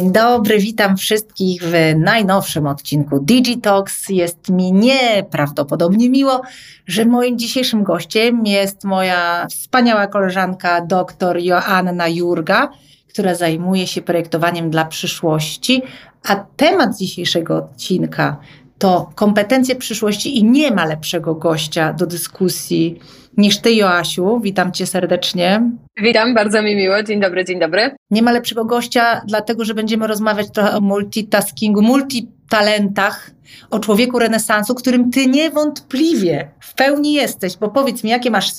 [0.00, 4.08] Dzień dobry, witam wszystkich w najnowszym odcinku Digitalks.
[4.08, 6.42] Jest mi nieprawdopodobnie miło,
[6.86, 12.70] że moim dzisiejszym gościem jest moja wspaniała koleżanka dr Joanna Jurga,
[13.08, 15.82] która zajmuje się projektowaniem dla przyszłości,
[16.28, 18.36] a temat dzisiejszego odcinka
[18.78, 23.00] to kompetencje przyszłości i nie ma lepszego gościa do dyskusji
[23.36, 24.40] niż ty, Joasiu.
[24.40, 25.62] Witam cię serdecznie.
[25.96, 27.02] Witam, bardzo mi miło.
[27.02, 27.96] Dzień dobry, dzień dobry.
[28.10, 33.30] Nie ma lepszego gościa, dlatego że będziemy rozmawiać trochę o multitaskingu, multitalentach,
[33.70, 38.50] o człowieku renesansu, którym ty niewątpliwie w pełni jesteś, bo powiedz mi, jakie masz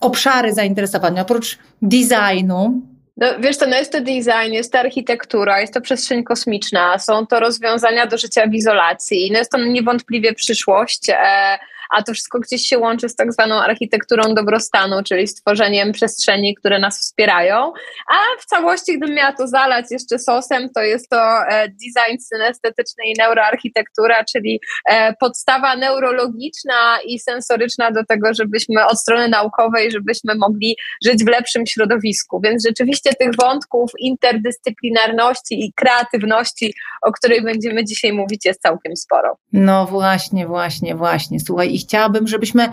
[0.00, 2.82] obszary zainteresowania oprócz designu,
[3.18, 7.26] no, wiesz to no jest to design, jest to architektura, jest to przestrzeń kosmiczna, są
[7.26, 11.10] to rozwiązania do życia w izolacji, no jest to niewątpliwie przyszłość.
[11.10, 11.58] E,
[11.96, 16.78] a to wszystko gdzieś się łączy z tak zwaną architekturą dobrostanu, czyli stworzeniem przestrzeni, które
[16.78, 17.72] nas wspierają,
[18.08, 23.04] a w całości, gdybym miała to zalać jeszcze sosem, to jest to e, design synestetyczny
[23.04, 30.34] i neuroarchitektura, czyli e, podstawa neurologiczna i sensoryczna do tego, żebyśmy od strony naukowej, żebyśmy
[30.34, 32.40] mogli żyć w lepszym środowisku.
[32.44, 39.36] Więc rzeczywiście tych wątków interdyscyplinarności i kreatywności, o której będziemy dzisiaj mówić, jest całkiem sporo.
[39.52, 41.40] No właśnie, właśnie, właśnie.
[41.40, 42.68] Słuchaj, i chciałabym, żebyśmy,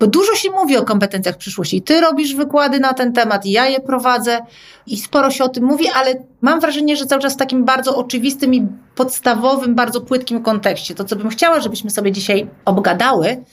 [0.00, 1.82] bo dużo się mówi o kompetencjach przyszłości.
[1.82, 4.40] Ty robisz wykłady na ten temat, ja je prowadzę
[4.86, 7.96] i sporo się o tym mówi, ale mam wrażenie, że cały czas w takim bardzo
[7.96, 10.94] oczywistym i podstawowym, bardzo płytkim kontekście.
[10.94, 13.44] To, co bym chciała, żebyśmy sobie dzisiaj obgadały,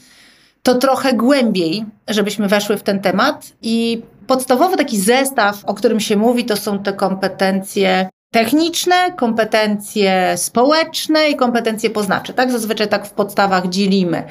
[0.64, 6.18] to trochę głębiej, żebyśmy weszły w ten temat i podstawowy taki zestaw, o którym się
[6.18, 12.34] mówi, to są te kompetencje techniczne, kompetencje społeczne i kompetencje poznawcze.
[12.34, 14.24] Tak zazwyczaj tak w podstawach dzielimy.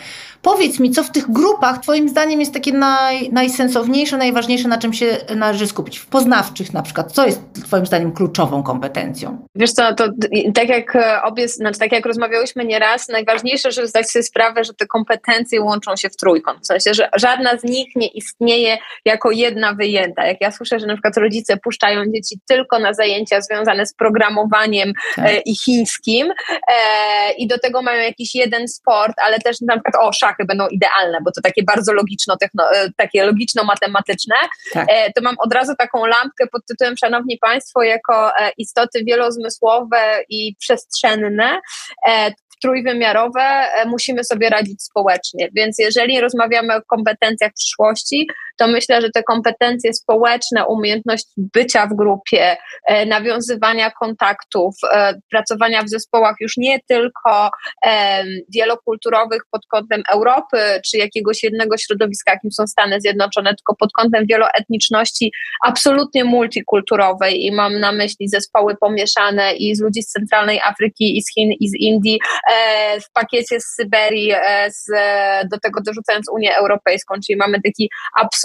[0.42, 4.92] Powiedz mi, co w tych grupach Twoim zdaniem jest takie naj, najsensowniejsze, najważniejsze, na czym
[4.92, 5.98] się należy skupić?
[5.98, 7.12] W poznawczych na przykład.
[7.12, 9.46] Co jest Twoim zdaniem kluczową kompetencją?
[9.54, 10.08] Wiesz co, to
[10.54, 14.74] tak jak e, obie, znaczy tak jak rozmawiałyśmy nieraz, najważniejsze, żeby zdać sobie sprawę, że
[14.74, 16.60] te kompetencje łączą się w trójkąt.
[16.60, 20.26] W sensie, że żadna z nich nie istnieje jako jedna wyjęta.
[20.26, 24.92] Jak ja słyszę, że na przykład rodzice puszczają dzieci tylko na zajęcia związane z programowaniem
[25.16, 25.26] tak.
[25.26, 26.32] e, i chińskim
[26.68, 30.44] e, i do tego mają jakiś jeden sport, ale też na przykład o, szach szachy
[30.44, 34.36] będą idealne, bo to takie bardzo logiczno, e, takie logiczno-matematyczne,
[34.72, 34.86] tak.
[35.16, 39.98] To mam od razu taką lampkę pod tytułem Szanowni Państwo, jako istoty wielozmysłowe
[40.28, 41.60] i przestrzenne,
[42.62, 45.48] trójwymiarowe, musimy sobie radzić społecznie.
[45.56, 48.26] Więc jeżeli rozmawiamy o kompetencjach przyszłości,
[48.56, 52.56] to myślę, że te kompetencje społeczne, umiejętność bycia w grupie,
[52.86, 57.50] e, nawiązywania kontaktów, e, pracowania w zespołach już nie tylko
[58.54, 60.56] wielokulturowych pod kątem Europy
[60.86, 65.32] czy jakiegoś jednego środowiska, jakim są Stany Zjednoczone, tylko pod kątem wieloetniczności,
[65.64, 67.44] absolutnie multikulturowej.
[67.44, 71.52] I mam na myśli zespoły pomieszane i z ludzi z centralnej Afryki, i z Chin,
[71.60, 72.18] i z Indii,
[72.52, 74.86] E, w pakiecie z Syberii, e, z,
[75.50, 77.90] do tego dorzucając Unię Europejską, czyli mamy taki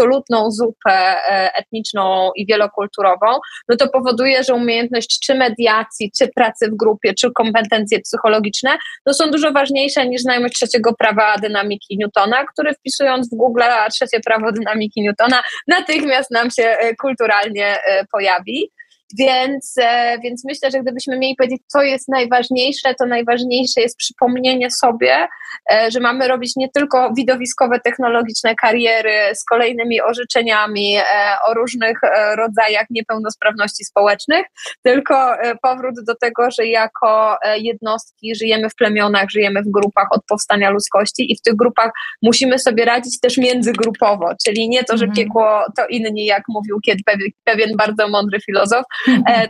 [0.01, 3.39] absolutną zupę e, etniczną i wielokulturową,
[3.69, 9.13] no to powoduje, że umiejętność czy mediacji, czy pracy w grupie, czy kompetencje psychologiczne, no
[9.13, 14.51] są dużo ważniejsze niż znajomość trzeciego prawa dynamiki Newtona, który wpisując w Google trzecie prawo
[14.51, 17.77] dynamiki Newtona natychmiast nam się kulturalnie
[18.11, 18.71] pojawi.
[19.19, 24.71] Więc, e, więc myślę, że gdybyśmy mieli powiedzieć, co jest najważniejsze, to najważniejsze jest przypomnienie
[24.71, 25.27] sobie,
[25.73, 31.03] e, że mamy robić nie tylko widowiskowe, technologiczne kariery z kolejnymi orzeczeniami e,
[31.47, 31.99] o różnych
[32.37, 34.45] rodzajach niepełnosprawności społecznych,
[34.83, 40.69] tylko powrót do tego, że jako jednostki żyjemy w plemionach, żyjemy w grupach od powstania
[40.69, 41.91] ludzkości i w tych grupach
[42.21, 45.15] musimy sobie radzić też międzygrupowo, czyli nie to, że mhm.
[45.15, 47.03] piekło to inni, jak mówił kiedy
[47.43, 48.85] pewien bardzo mądry filozof,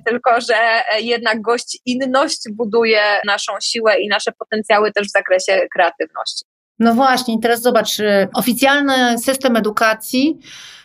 [0.06, 6.46] tylko że e, jednak gościnność buduje naszą siłę i nasze potencjały też w zakresie kreatywności.
[6.80, 10.40] No właśnie, teraz zobacz, y, oficjalny system edukacji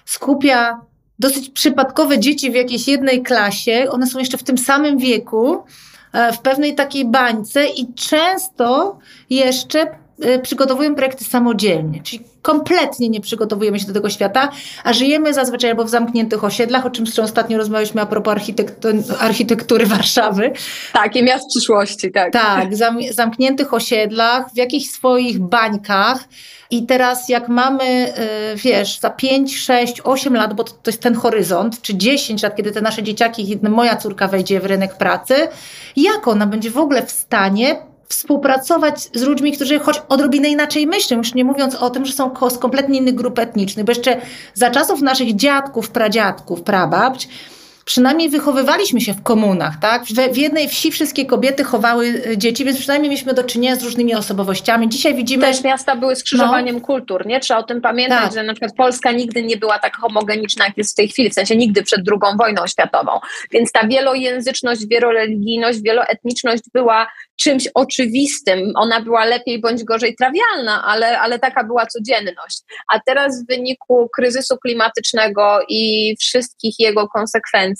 [0.05, 0.81] skupia
[1.19, 5.65] dosyć przypadkowe dzieci w jakiejś jednej klasie, one są jeszcze w tym samym wieku,
[6.13, 8.99] e, w pewnej takiej bańce i często
[9.31, 10.06] jeszcze
[10.43, 14.49] przygotowują projekty samodzielnie, czyli kompletnie nie przygotowujemy się do tego świata,
[14.85, 18.35] a żyjemy zazwyczaj albo w zamkniętych osiedlach, o czym ostatnio rozmawialiśmy a propos
[19.19, 20.53] architektury Warszawy.
[20.93, 22.33] Tak, i miast przyszłości, tak.
[22.33, 26.25] Tak, zam zamkniętych osiedlach, w jakichś swoich bańkach.
[26.71, 28.15] I teraz jak mamy,
[28.55, 32.43] y, wiesz, za 5, 6, 8 lat, bo to, to jest ten horyzont, czy 10
[32.43, 35.35] lat, kiedy te nasze dzieciaki, moja córka wejdzie w rynek pracy,
[35.97, 37.77] jak ona będzie w ogóle w stanie
[38.09, 42.51] współpracować z ludźmi, którzy choć odrobinę inaczej myślą, już nie mówiąc o tym, że są
[42.51, 44.21] z kompletnie innych grup etnicznych, bo jeszcze
[44.55, 47.29] za czasów naszych dziadków, pradziadków, prababć,
[47.87, 50.05] przynajmniej wychowywaliśmy się w komunach, tak?
[50.05, 53.83] W, w jednej wsi wszystkie kobiety chowały y, dzieci, więc przynajmniej mieliśmy do czynienia z
[53.83, 54.89] różnymi osobowościami.
[54.89, 55.47] Dzisiaj widzimy...
[55.47, 56.81] Też miasta były skrzyżowaniem no.
[56.81, 57.41] kultur, nie?
[57.41, 58.33] Trzeba o tym pamiętać, tak.
[58.33, 61.35] że na przykład Polska nigdy nie była tak homogeniczna, jak jest w tej chwili, w
[61.35, 63.13] sensie nigdy przed II wojną światową.
[63.51, 67.07] Więc ta wielojęzyczność, wieloreligijność, wieloetniczność była
[67.37, 68.73] czymś oczywistym.
[68.75, 72.61] Ona była lepiej bądź gorzej trawialna, ale, ale taka była codzienność.
[72.93, 77.76] A teraz w wyniku kryzysu klimatycznego i wszystkich jego konsekwencji,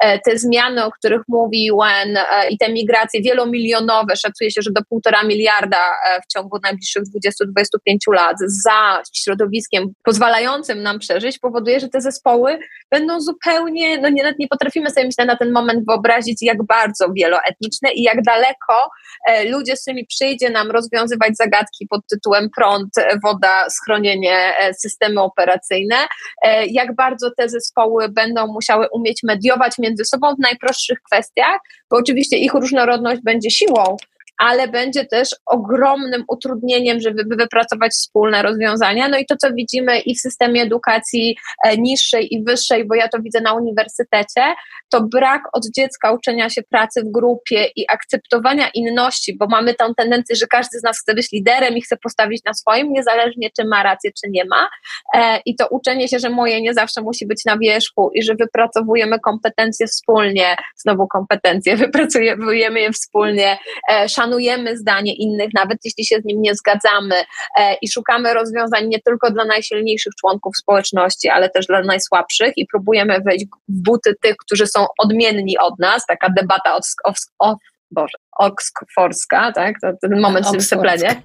[0.00, 4.70] e, te zmiany, o których mówi UN e, i te migracje wielomilionowe, szacuje się, że
[4.70, 11.80] do półtora miliarda e, w ciągu najbliższych 20-25 lat za środowiskiem pozwalającym nam przeżyć, powoduje,
[11.80, 12.58] że te zespoły
[12.98, 17.92] będą zupełnie, no nie, nie potrafimy sobie myślę na ten moment wyobrazić, jak bardzo wieloetniczne
[17.92, 18.90] i jak daleko
[19.24, 22.88] E, ludzie, z którymi przyjdzie nam rozwiązywać zagadki pod tytułem prąd,
[23.24, 25.96] woda, schronienie, e, systemy operacyjne,
[26.42, 31.58] e, jak bardzo te zespoły będą musiały umieć mediować między sobą w najprostszych kwestiach,
[31.90, 33.96] bo oczywiście ich różnorodność będzie siłą,
[34.38, 39.08] ale będzie też ogromnym utrudnieniem, żeby wypracować wspólne rozwiązania.
[39.08, 43.08] No i to, co widzimy i w systemie edukacji e, niższej i wyższej, bo ja
[43.08, 44.54] to widzę na uniwersytecie,
[44.88, 49.94] to brak od dziecka uczenia się pracy w grupie i akceptowania inności, bo mamy tą
[49.94, 53.64] tendencję, że każdy z nas chce być liderem i chce postawić na swoim, niezależnie czy
[53.64, 54.68] ma rację, czy nie ma.
[55.14, 58.34] E, I to uczenie się, że moje nie zawsze musi być na wierzchu i że
[58.34, 63.58] wypracowujemy kompetencje wspólnie, znowu kompetencje, wypracujemy je wspólnie,
[63.90, 67.14] e, szanujemy zdanie innych, nawet jeśli się z nim nie zgadzamy
[67.58, 72.66] e, i szukamy rozwiązań nie tylko dla najsilniejszych członków społeczności, ale też dla najsłabszych i
[72.66, 77.56] próbujemy wejść w buty tych, którzy są odmienni od nas, taka debata od, of, of,
[77.94, 79.74] Boże, Oxforska, tak?
[79.80, 81.22] To, ten moment w syplenie.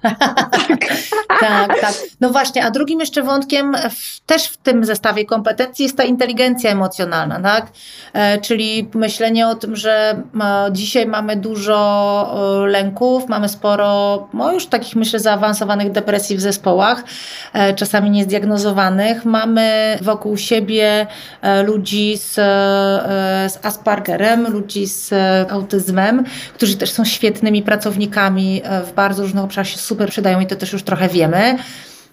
[1.40, 1.94] tak, tak.
[2.20, 6.70] No właśnie, a drugim jeszcze wątkiem w, też w tym zestawie kompetencji jest ta inteligencja
[6.70, 7.66] emocjonalna, tak?
[8.12, 14.52] E, czyli myślenie o tym, że e, dzisiaj mamy dużo e, lęków, mamy sporo, no
[14.52, 17.04] już takich myślę zaawansowanych depresji w zespołach,
[17.52, 19.24] e, czasami niezdiagnozowanych.
[19.24, 21.06] Mamy wokół siebie
[21.42, 25.12] e, ludzi z, e, z Aspergerem, ludzi z
[25.50, 26.24] autyzmem,
[26.60, 30.56] którzy też są świetnymi pracownikami e, w bardzo różnych obszarach, się super przydają i to
[30.56, 31.56] też już trochę wiemy.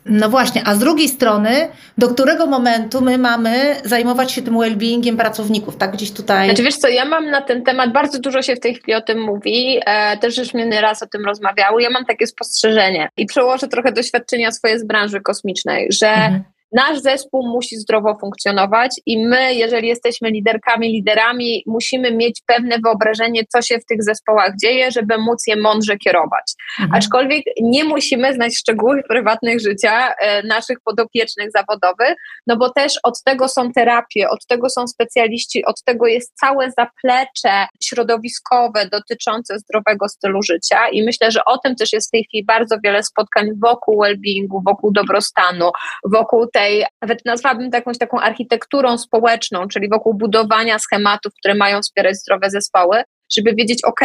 [0.06, 1.68] No właśnie, a z drugiej strony,
[1.98, 6.48] do którego momentu my mamy zajmować się tym well-beingiem pracowników, tak gdzieś tutaj?
[6.48, 9.02] Znaczy wiesz co, ja mam na ten temat, bardzo dużo się w tej chwili o
[9.02, 13.26] tym mówi, e, też już mnie raz o tym rozmawiały, ja mam takie spostrzeżenie i
[13.26, 19.26] przełożę trochę doświadczenia swoje z branży kosmicznej, że mhm Nasz zespół musi zdrowo funkcjonować i
[19.26, 24.92] my, jeżeli jesteśmy liderkami, liderami, musimy mieć pewne wyobrażenie, co się w tych zespołach dzieje,
[24.92, 26.54] żeby móc je mądrze kierować.
[26.80, 26.98] Mhm.
[26.98, 32.16] Aczkolwiek nie musimy znać szczegółów prywatnych życia e, naszych podopiecznych zawodowych,
[32.48, 36.72] no bo też od tego są terapie, od tego są specjaliści, od tego jest całe
[36.72, 42.24] zaplecze środowiskowe dotyczące zdrowego stylu życia i myślę, że o tym też jest w tej
[42.24, 45.72] chwili bardzo wiele spotkań wokół well-beingu, wokół dobrostanu,
[46.04, 52.16] wokół tej, nawet nazwałabym jakąś taką architekturą społeczną, czyli wokół budowania schematów, które mają wspierać
[52.16, 53.04] zdrowe zespoły,
[53.38, 54.02] żeby wiedzieć, ok,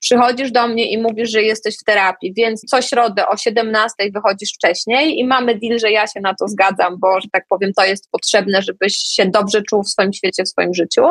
[0.00, 4.50] przychodzisz do mnie i mówisz, że jesteś w terapii, więc co środę o 17 wychodzisz
[4.54, 7.84] wcześniej i mamy deal, że ja się na to zgadzam, bo, że tak powiem, to
[7.84, 11.02] jest potrzebne, żebyś się dobrze czuł w swoim świecie, w swoim życiu,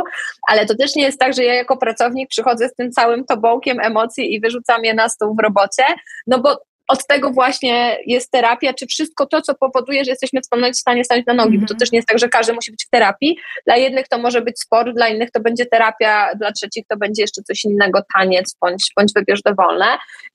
[0.48, 3.80] ale to też nie jest tak, że ja jako pracownik przychodzę z tym całym tobołkiem
[3.80, 5.84] emocji i wyrzucam je na stół w robocie,
[6.28, 6.58] no bo
[6.94, 10.46] od tego właśnie jest terapia, czy wszystko to, co powoduje, że jesteśmy w
[10.76, 11.62] stanie stanąć na nogi, mm -hmm.
[11.62, 11.80] bo to mhm.
[11.80, 13.38] też nie jest tak, że każdy musi być w terapii.
[13.66, 17.24] Dla jednych to może być sport, dla innych to będzie terapia, dla trzecich to będzie
[17.24, 19.86] jeszcze coś innego, taniec, bądź, bądź wybierz dowolne.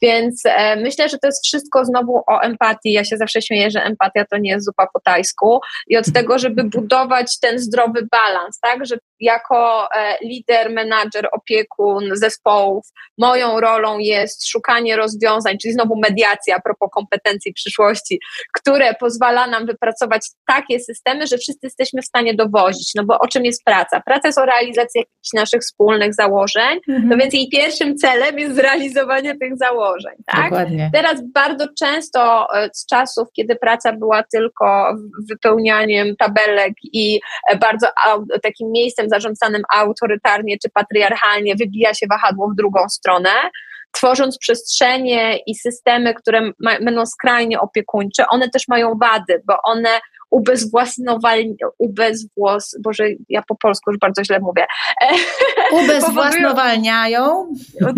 [0.03, 2.93] Więc e, myślę, że to jest wszystko znowu o empatii.
[2.93, 6.39] Ja się zawsze śmieję, że empatia to nie jest zupa po tajsku i od tego,
[6.39, 12.87] żeby budować ten zdrowy balans, tak, że jako e, lider, menadżer, opiekun zespołów,
[13.19, 18.21] moją rolą jest szukanie rozwiązań, czyli znowu mediacja a propos kompetencji przyszłości,
[18.55, 22.95] które pozwala nam wypracować takie systemy, że wszyscy jesteśmy w stanie dowozić.
[22.95, 24.01] No bo o czym jest praca?
[24.01, 27.09] Praca jest o realizacji jakichś naszych wspólnych założeń, mhm.
[27.09, 30.13] no więc jej pierwszym celem jest zrealizowanie tych założeń.
[30.27, 30.45] Tak?
[30.45, 30.91] Dokładnie.
[30.93, 34.95] Teraz bardzo często e, z czasów, kiedy praca była tylko
[35.29, 37.21] wypełnianiem tabelek i
[37.51, 37.87] e, bardzo
[38.43, 43.31] takim miejscem zarządzanym autorytarnie czy patriarchalnie, wybija się wahadło w drugą stronę
[43.93, 50.01] tworząc przestrzenie i systemy, które ma, będą skrajnie opiekuńcze, one też mają wady, bo one
[50.31, 54.67] ubezwłasnowalniają, ubezwłos, Boże, ja po polsku już bardzo źle mówię.
[55.85, 57.47] Ubezwłasnowalniają?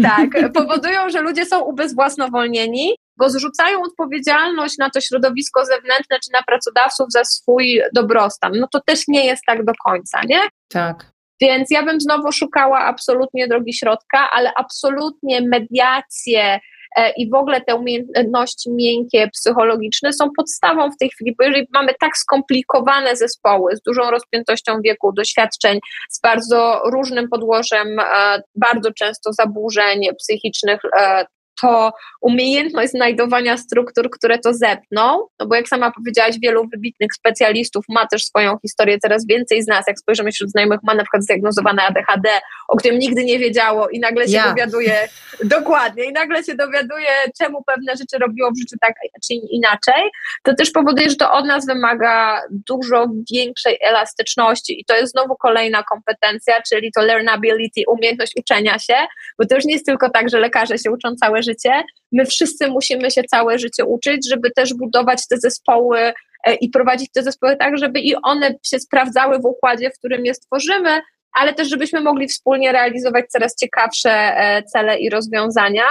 [0.02, 6.42] tak, powodują, że ludzie są ubezwłasnowolnieni, bo zrzucają odpowiedzialność na to środowisko zewnętrzne czy na
[6.42, 8.52] pracodawców za swój dobrostan.
[8.60, 10.40] No to też nie jest tak do końca, nie?
[10.68, 11.12] Tak.
[11.40, 16.60] Więc ja bym znowu szukała absolutnie drogi środka, ale absolutnie mediacje,
[16.96, 21.66] E, i w ogóle te umiejętności miękkie, psychologiczne są podstawą w tej chwili, bo jeżeli
[21.74, 25.78] mamy tak skomplikowane zespoły z dużą rozpiętością wieku, doświadczeń,
[26.10, 31.26] z bardzo różnym podłożem, e, bardzo często zaburzeń psychicznych, e,
[31.60, 37.84] to umiejętność znajdowania struktur, które to zepną, no bo jak sama powiedziałaś, wielu wybitnych specjalistów
[37.88, 41.22] ma też swoją historię, coraz więcej z nas, jak spojrzymy wśród znajomych, ma na przykład
[41.22, 42.30] zdiagnozowane ADHD,
[42.68, 44.48] o którym nigdy nie wiedziało i nagle się ja.
[44.48, 45.08] dowiaduje,
[45.44, 48.94] dokładnie, i nagle się dowiaduje, czemu pewne rzeczy robiło w życiu tak
[49.28, 50.10] czy inaczej,
[50.42, 55.36] to też powoduje, że to od nas wymaga dużo większej elastyczności i to jest znowu
[55.36, 58.94] kolejna kompetencja, czyli to learnability, umiejętność uczenia się,
[59.38, 61.82] bo to już nie jest tylko tak, że lekarze się uczą całe życie, życie.
[62.12, 65.98] My wszyscy musimy się całe życie uczyć, żeby też budować te zespoły
[66.46, 70.26] e, i prowadzić te zespoły tak, żeby i one się sprawdzały w układzie, w którym
[70.26, 71.00] je stworzymy,
[71.32, 75.84] ale też żebyśmy mogli wspólnie realizować coraz ciekawsze e, cele i rozwiązania.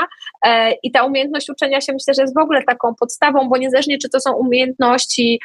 [0.45, 3.97] E, I ta umiejętność uczenia się myślę, że jest w ogóle taką podstawą, bo niezależnie
[3.97, 5.39] czy to są umiejętności,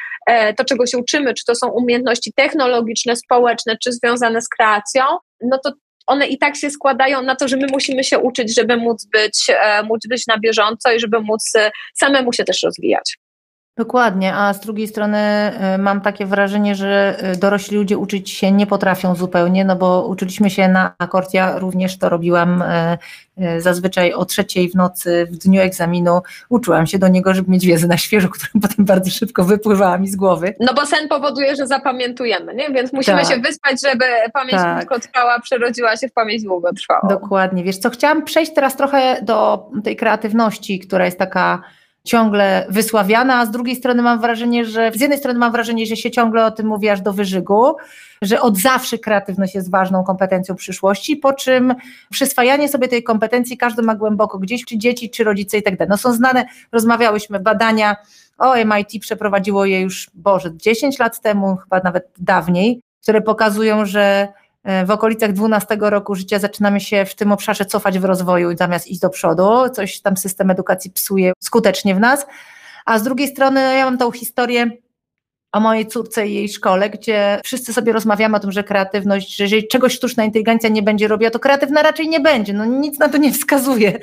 [0.57, 5.03] to czego się uczymy, czy to są umiejętności technologiczne, społeczne, czy związane z kreacją,
[5.41, 5.71] no to
[6.07, 9.45] one i tak się składają na to, że my musimy się uczyć, żeby móc być,
[9.49, 13.17] e, móc być na bieżąco i żeby móc e, samemu się też rozwijać.
[13.77, 18.67] Dokładnie, a z drugiej strony e, mam takie wrażenie, że dorośli ludzie uczyć się nie
[18.67, 22.63] potrafią zupełnie, no bo uczyliśmy się na akord, ja również to robiłam
[23.37, 27.65] E, zazwyczaj o trzeciej w nocy w dniu egzaminu uczyłam się do niego, żeby mieć
[27.65, 30.55] wiedzę na świeżo, która potem bardzo szybko wypływała mi z głowy.
[30.59, 32.69] No bo sen powoduje, że zapamiętujemy, nie?
[32.69, 33.33] więc musimy tak.
[33.33, 34.77] się wyspać, żeby pamięć tak.
[34.77, 37.07] krótkotrwała przerodziła się w pamięć długotrwałą.
[37.09, 41.61] Dokładnie, wiesz co, chciałam przejść teraz trochę do tej kreatywności, która jest taka
[42.05, 45.95] ciągle wysławiana, a z drugiej strony mam wrażenie, że z jednej strony mam wrażenie, że
[45.95, 47.75] się ciągle o tym mówi aż do wyżygu,
[48.21, 51.75] że od zawsze kreatywność jest ważną kompetencją przyszłości, po czym
[52.11, 55.89] przyswajanie sobie tej kompetencji każdy ma głęboko gdzieś, czy dzieci, czy rodzice i tak dalej.
[55.89, 57.95] No są znane, rozmawiałyśmy, badania,
[58.37, 64.27] o MIT przeprowadziło je już, Boże, 10 lat temu, chyba nawet dawniej, które pokazują, że
[64.85, 68.99] w okolicach 12 roku życia zaczynamy się w tym obszarze cofać w rozwoju zamiast iść
[68.99, 69.69] do przodu.
[69.73, 72.25] Coś tam system edukacji psuje skutecznie w nas.
[72.85, 74.69] A z drugiej strony no ja mam tą historię
[75.51, 79.43] o mojej córce i jej szkole, gdzie wszyscy sobie rozmawiamy o tym, że kreatywność, że
[79.43, 82.53] jeżeli czegoś sztuczna inteligencja nie będzie robiła, to kreatywna raczej nie będzie.
[82.53, 83.99] No nic na to nie wskazuje,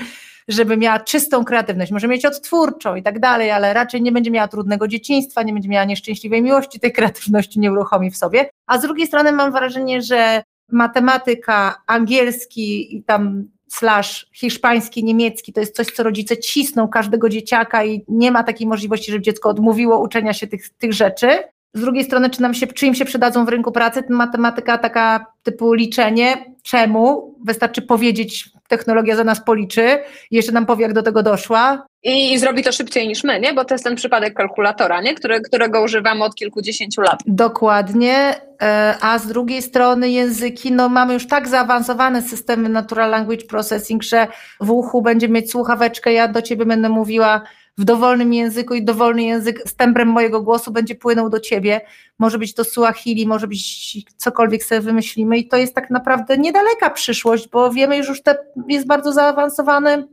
[0.48, 1.92] żeby miała czystą kreatywność.
[1.92, 5.68] Może mieć odtwórczą i tak dalej, ale raczej nie będzie miała trudnego dzieciństwa, nie będzie
[5.68, 8.50] miała nieszczęśliwej miłości, tej kreatywności nie uruchomi w sobie.
[8.66, 15.60] A z drugiej strony mam wrażenie, że matematyka, angielski i tam slash hiszpański, niemiecki, to
[15.60, 20.02] jest coś, co rodzice cisną każdego dzieciaka i nie ma takiej możliwości, żeby dziecko odmówiło
[20.02, 21.26] uczenia się tych, tych rzeczy.
[21.74, 25.26] Z drugiej strony, czy, nam się, czy im się przydadzą w rynku pracy, matematyka taka
[25.42, 27.34] typu liczenie, czemu?
[27.44, 29.98] Wystarczy powiedzieć, technologia za nas policzy
[30.30, 31.86] jeszcze nam powie, jak do tego doszła.
[32.04, 33.54] I, I, zrobi to szybciej niż my, nie?
[33.54, 35.14] Bo to jest ten przypadek kalkulatora, nie?
[35.44, 37.20] Którego używamy od kilkudziesięciu lat.
[37.26, 38.34] Dokładnie.
[38.62, 44.02] E, a z drugiej strony języki, no mamy już tak zaawansowane systemy Natural Language Processing,
[44.02, 44.26] że
[44.60, 47.42] w uchu będzie mieć słuchaweczkę, ja do ciebie będę mówiła
[47.78, 51.80] w dowolnym języku i dowolny język z tembrem mojego głosu będzie płynął do ciebie.
[52.18, 56.90] Może być to Suahili, może być cokolwiek sobie wymyślimy i to jest tak naprawdę niedaleka
[56.90, 58.34] przyszłość, bo wiemy już, że
[58.68, 60.08] jest bardzo zaawansowany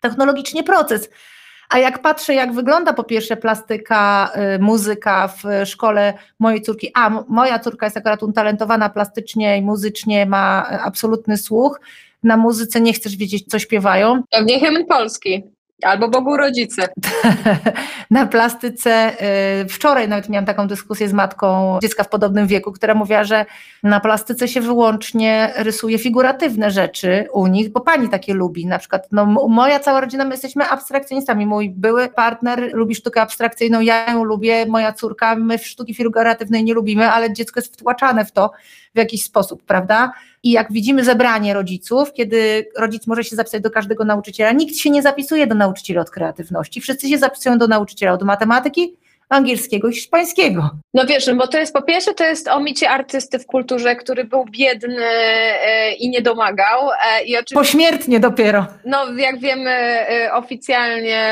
[0.00, 1.10] technologicznie proces.
[1.68, 7.24] A jak patrzę, jak wygląda po pierwsze plastyka, y, muzyka w szkole mojej córki, a
[7.28, 11.80] moja córka jest akurat utalentowana plastycznie i muzycznie, ma absolutny słuch,
[12.22, 14.22] na muzyce nie chcesz wiedzieć, co śpiewają.
[14.30, 15.57] Pewnie hymn polski.
[15.82, 16.88] Albo Bogu rodzice.
[18.10, 19.16] na plastyce.
[19.62, 23.46] Y, wczoraj nawet miałam taką dyskusję z matką dziecka w podobnym wieku, która mówiła, że
[23.82, 28.66] na plastyce się wyłącznie rysuje figuratywne rzeczy u nich, bo pani takie lubi.
[28.66, 31.46] Na przykład no, moja cała rodzina, my jesteśmy abstrakcjonistami.
[31.46, 36.74] Mój były partner lubi sztukę abstrakcyjną, ja ją lubię, moja córka, my sztuki figuratywnej nie
[36.74, 38.50] lubimy, ale dziecko jest wtłaczane w to
[38.94, 40.12] w jakiś sposób, prawda?
[40.42, 44.90] I jak widzimy zebranie rodziców, kiedy rodzic może się zapisać do każdego nauczyciela, nikt się
[44.90, 48.96] nie zapisuje do nauczyciela od kreatywności, wszyscy się zapisują do nauczyciela od matematyki,
[49.28, 50.70] angielskiego i hiszpańskiego.
[50.94, 53.96] No wiesz, no bo to jest po pierwsze, to jest o micie artysty w kulturze,
[53.96, 56.90] który był biedny e, i nie domagał.
[56.90, 58.66] E, I oczywiście, Pośmiertnie dopiero.
[58.84, 61.22] No jak wiemy e, oficjalnie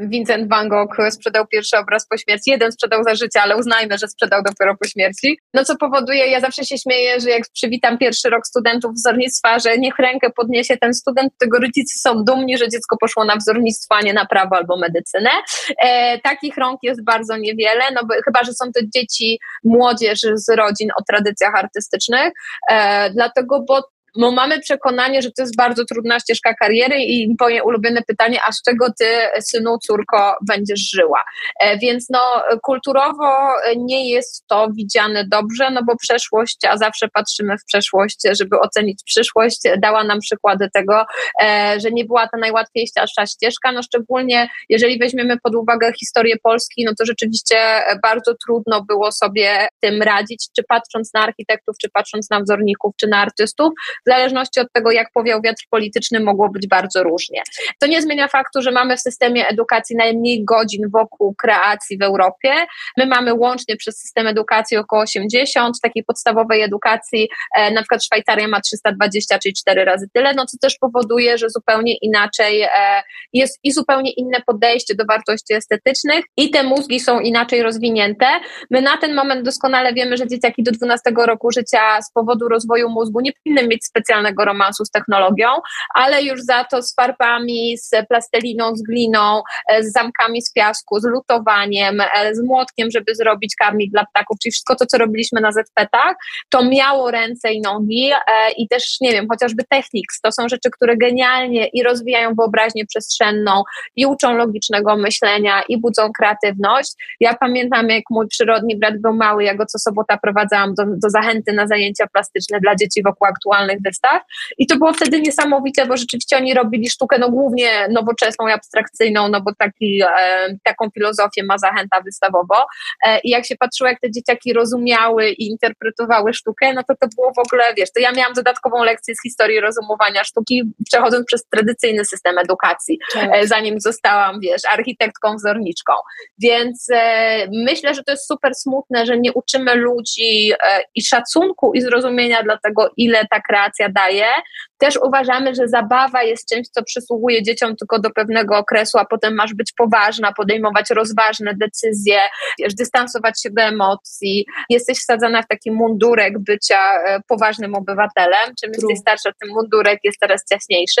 [0.00, 2.50] Vincent van Gogh sprzedał pierwszy obraz po śmierci.
[2.50, 5.38] Jeden sprzedał za życia, ale uznajmy, że sprzedał dopiero po śmierci.
[5.54, 9.78] No co powoduje, ja zawsze się śmieję, że jak przywitam pierwszy rok studentów wzornictwa, że
[9.78, 14.00] niech rękę podniesie ten student, tego rodzice są dumni, że dziecko poszło na wzornictwo, a
[14.00, 15.30] nie na prawo albo medycynę.
[15.78, 20.20] E, takich rąk jest bardzo bardzo niewiele, no bo chyba, że są to dzieci, młodzież
[20.34, 22.32] z rodzin o tradycjach artystycznych,
[22.70, 23.82] e, dlatego, bo
[24.16, 28.52] bo mamy przekonanie, że to jest bardzo trudna ścieżka kariery i moje ulubione pytanie, a
[28.52, 29.04] z czego ty,
[29.40, 31.22] synu, córko, będziesz żyła?
[31.60, 37.58] E, więc no, kulturowo nie jest to widziane dobrze, no bo przeszłość, a zawsze patrzymy
[37.58, 41.04] w przeszłość, żeby ocenić przyszłość, dała nam przykłady tego,
[41.42, 46.84] e, że nie była to najłatwiejsza ścieżka, no szczególnie jeżeli weźmiemy pod uwagę historię Polski,
[46.84, 47.56] no to rzeczywiście
[48.02, 53.06] bardzo trudno było sobie tym radzić, czy patrząc na architektów, czy patrząc na wzorników, czy
[53.06, 53.72] na artystów,
[54.06, 57.42] w zależności od tego, jak powiał wiatr polityczny, mogło być bardzo różnie.
[57.80, 62.52] To nie zmienia faktu, że mamy w systemie edukacji najmniej godzin wokół kreacji w Europie.
[62.96, 68.48] My mamy łącznie przez system edukacji około 80, takiej podstawowej edukacji, e, na przykład Szwajcaria
[68.48, 73.02] ma 320, czyli 4 razy tyle, no co też powoduje, że zupełnie inaczej e,
[73.32, 78.26] jest i zupełnie inne podejście do wartości estetycznych i te mózgi są inaczej rozwinięte.
[78.70, 82.88] My na ten moment doskonale wiemy, że dzieciaki do 12 roku życia z powodu rozwoju
[82.88, 85.48] mózgu nie powinny mieć specjalnego romansu z technologią,
[85.94, 91.00] ale już za to z farbami, z plasteliną, z gliną, e, z zamkami z piasku,
[91.00, 95.40] z lutowaniem, e, z młotkiem, żeby zrobić karmik dla ptaków, czyli wszystko to, co robiliśmy
[95.40, 96.14] na ZP-tach,
[96.48, 100.70] to miało ręce i nogi e, i też, nie wiem, chociażby Technics, to są rzeczy,
[100.70, 103.62] które genialnie i rozwijają wyobraźnię przestrzenną
[103.96, 106.92] i uczą logicznego myślenia i budzą kreatywność.
[107.20, 111.10] Ja pamiętam, jak mój przyrodni brat był mały, ja go co sobota prowadzałam do, do
[111.10, 114.22] zachęty na zajęcia plastyczne dla dzieci wokół aktualnych wystaw.
[114.58, 119.28] I to było wtedy niesamowite, bo rzeczywiście oni robili sztukę no głównie nowoczesną i abstrakcyjną,
[119.28, 122.66] no bo taki, e, taką filozofię ma zachęta wystawowo.
[123.06, 127.06] E, I jak się patrzyło, jak te dzieciaki rozumiały i interpretowały sztukę, no to to
[127.16, 131.44] było w ogóle, wiesz, to ja miałam dodatkową lekcję z historii rozumowania sztuki, przechodząc przez
[131.44, 133.30] tradycyjny system edukacji, tak.
[133.32, 135.92] e, zanim zostałam, wiesz, architektką, wzorniczką.
[136.38, 141.72] Więc e, myślę, że to jest super smutne, że nie uczymy ludzi e, i szacunku
[141.74, 144.30] i zrozumienia dla tego, ile ta kreacja daje.
[144.78, 149.34] Też uważamy, że zabawa jest czymś, co przysługuje dzieciom tylko do pewnego okresu, a potem
[149.34, 152.18] masz być poważna, podejmować rozważne decyzje,
[152.58, 154.46] wiesz, dystansować się do emocji.
[154.70, 158.54] Jesteś wsadzana w taki mundurek bycia e, poważnym obywatelem.
[158.60, 161.00] Czym jesteś starsza, tym mundurek jest coraz ciaśniejszy,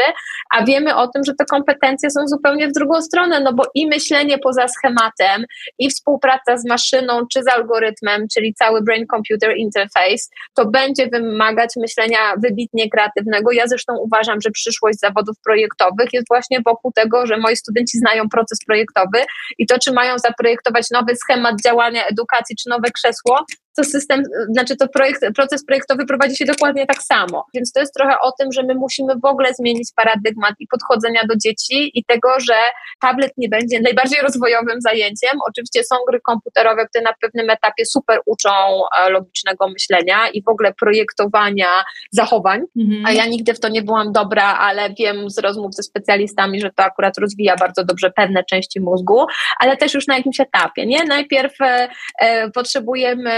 [0.50, 3.86] a wiemy o tym, że te kompetencje są zupełnie w drugą stronę, no bo i
[3.86, 5.44] myślenie poza schematem,
[5.78, 12.18] i współpraca z maszyną, czy z algorytmem, czyli cały brain-computer interface, to będzie wymagać myślenia
[12.42, 13.52] wybitnie kreatywnego.
[13.52, 18.28] Ja zresztą uważam, że przyszłość zawodów projektowych jest właśnie wokół tego, że moi studenci znają
[18.28, 19.18] proces projektowy
[19.58, 23.44] i to, czy mają zaprojektować nowy schemat działania edukacji, czy nowe krzesło,
[23.78, 27.46] to system, znaczy to projekt, proces projektowy prowadzi się dokładnie tak samo.
[27.54, 31.22] Więc to jest trochę o tym, że my musimy w ogóle zmienić paradygmat i podchodzenia
[31.28, 32.54] do dzieci i tego, że
[33.00, 35.38] tablet nie będzie najbardziej rozwojowym zajęciem.
[35.48, 40.48] Oczywiście są gry komputerowe, które na pewnym etapie super uczą e, logicznego myślenia i w
[40.48, 41.68] ogóle projektowania
[42.10, 43.06] zachowań, mhm.
[43.06, 46.70] a ja nigdy w to nie byłam dobra, ale wiem z rozmów ze specjalistami, że
[46.76, 49.26] to akurat rozwija bardzo dobrze pewne części mózgu,
[49.60, 51.04] ale też już na jakimś etapie, nie?
[51.04, 51.88] Najpierw e,
[52.20, 53.30] e potrzebujemy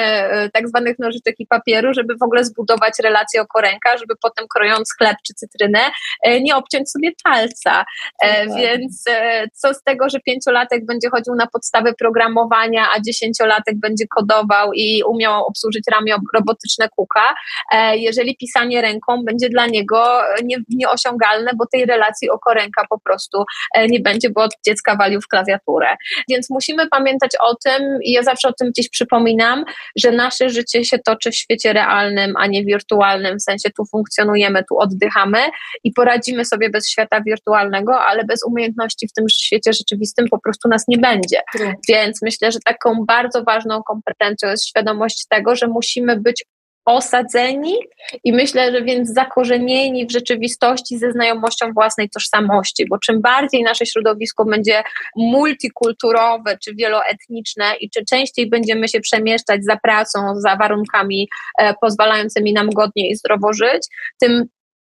[0.53, 4.95] tak zwanych nożyczek i papieru, żeby w ogóle zbudować relację oko ręka, żeby potem krojąc
[4.99, 5.81] chleb czy cytrynę
[6.23, 7.85] e, nie obciąć sobie palca.
[8.23, 9.05] E, więc
[9.55, 15.03] co z tego, że pięciolatek będzie chodził na podstawy programowania, a dziesięciolatek będzie kodował i
[15.03, 17.35] umiał obsłużyć ramię robotyczne kuka,
[17.93, 23.45] jeżeli pisanie ręką będzie dla niego nie, nieosiągalne, bo tej relacji oko ręka po prostu
[23.89, 25.97] nie będzie, bo od dziecka walił w klawiaturę.
[26.29, 29.65] Więc musimy pamiętać o tym i ja zawsze o tym gdzieś przypominam,
[29.97, 34.65] że nasze życie się toczy w świecie realnym, a nie wirtualnym, w sensie tu funkcjonujemy,
[34.69, 35.39] tu oddychamy
[35.85, 40.69] i poradzimy sobie bez świata wirtualnego, ale bez umiejętności w tym świecie rzeczywistym po prostu
[40.69, 41.41] nas nie będzie.
[41.89, 46.45] Więc myślę, że taką bardzo ważną kompetencją jest świadomość tego, że musimy być
[46.85, 47.75] osadzeni
[48.25, 53.87] i myślę, że więc zakorzenieni w rzeczywistości ze znajomością własnej tożsamości, bo czym bardziej nasze
[53.87, 54.83] środowisko będzie
[55.17, 62.53] multikulturowe czy wieloetniczne i czy częściej będziemy się przemieszczać za pracą, za warunkami e, pozwalającymi
[62.53, 63.87] nam godnie i zdrowo żyć,
[64.21, 64.45] tym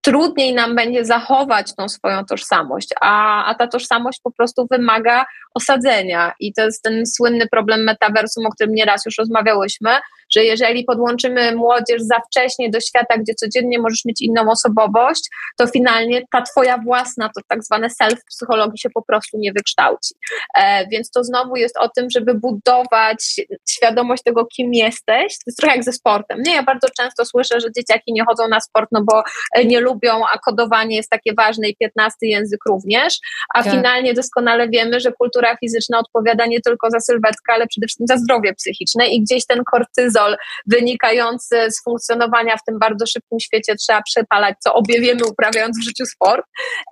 [0.01, 6.33] trudniej nam będzie zachować tą swoją tożsamość, a, a ta tożsamość po prostu wymaga osadzenia.
[6.39, 9.89] I to jest ten słynny problem metaversum, o którym nieraz już rozmawiałyśmy,
[10.35, 15.67] że jeżeli podłączymy młodzież za wcześnie do świata, gdzie codziennie możesz mieć inną osobowość, to
[15.67, 20.15] finalnie ta twoja własna, to tak zwane self psychologii się po prostu nie wykształci.
[20.57, 25.37] E, więc to znowu jest o tym, żeby budować świadomość tego, kim jesteś.
[25.37, 26.41] To jest trochę jak ze sportem.
[26.41, 29.23] Nie, ja bardzo często słyszę, że dzieciaki nie chodzą na sport, no bo
[29.65, 33.19] nie lubią, a kodowanie jest takie ważne i piętnasty język również,
[33.55, 33.73] a tak.
[33.73, 38.17] finalnie doskonale wiemy, że kultura fizyczna odpowiada nie tylko za sylwetkę, ale przede wszystkim za
[38.17, 40.26] zdrowie psychiczne i gdzieś ten kortyzol
[40.65, 45.83] wynikający z funkcjonowania w tym bardzo szybkim świecie trzeba przepalać, co obie wiemy uprawiając w
[45.83, 46.45] życiu sport.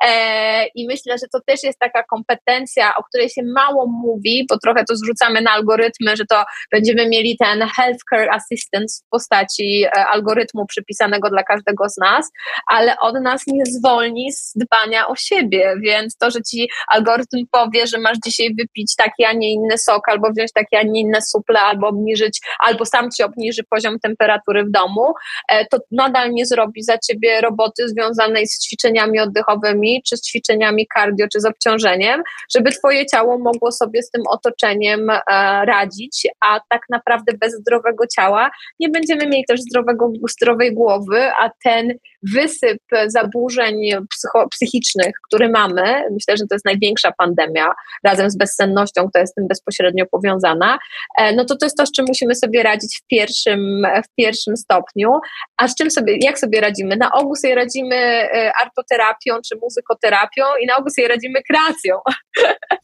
[0.03, 4.57] E, I myślę, że to też jest taka kompetencja, o której się mało mówi, bo
[4.57, 10.05] trochę to zrzucamy na algorytmy, że to będziemy mieli ten healthcare assistance w postaci e,
[10.07, 12.31] algorytmu przypisanego dla każdego z nas,
[12.67, 17.87] ale od nas nie zwolni z dbania o siebie, więc to, że ci algorytm powie,
[17.87, 21.21] że masz dzisiaj wypić taki, a nie inny sok, albo wziąć takie, a nie inne
[21.21, 25.13] suple, albo obniżyć, albo sam ci obniży poziom temperatury w domu,
[25.49, 30.87] e, to nadal nie zrobi za ciebie roboty związanej z ćwiczeniami oddechowymi, czy z ćwiczeniami
[30.93, 32.23] cardio, czy z obciążeniem,
[32.55, 35.21] żeby twoje ciało mogło sobie z tym otoczeniem e,
[35.65, 38.49] radzić, a tak naprawdę bez zdrowego ciała.
[38.79, 41.93] Nie będziemy mieli też zdrowego, zdrowej głowy, a ten
[42.33, 43.75] wysyp zaburzeń
[44.09, 49.33] psycho, psychicznych, który mamy, myślę, że to jest największa pandemia razem z bezsennością, która jest
[49.33, 50.79] z tym bezpośrednio powiązana,
[51.17, 54.57] e, no to to jest to, z czym musimy sobie radzić w pierwszym, w pierwszym
[54.57, 55.11] stopniu.
[55.57, 56.95] A z czym sobie, jak sobie radzimy?
[56.95, 61.99] Na ogół sobie radzimy e, artoterapią czy muzykoterapią i na ogół sobie radzimy kreacją.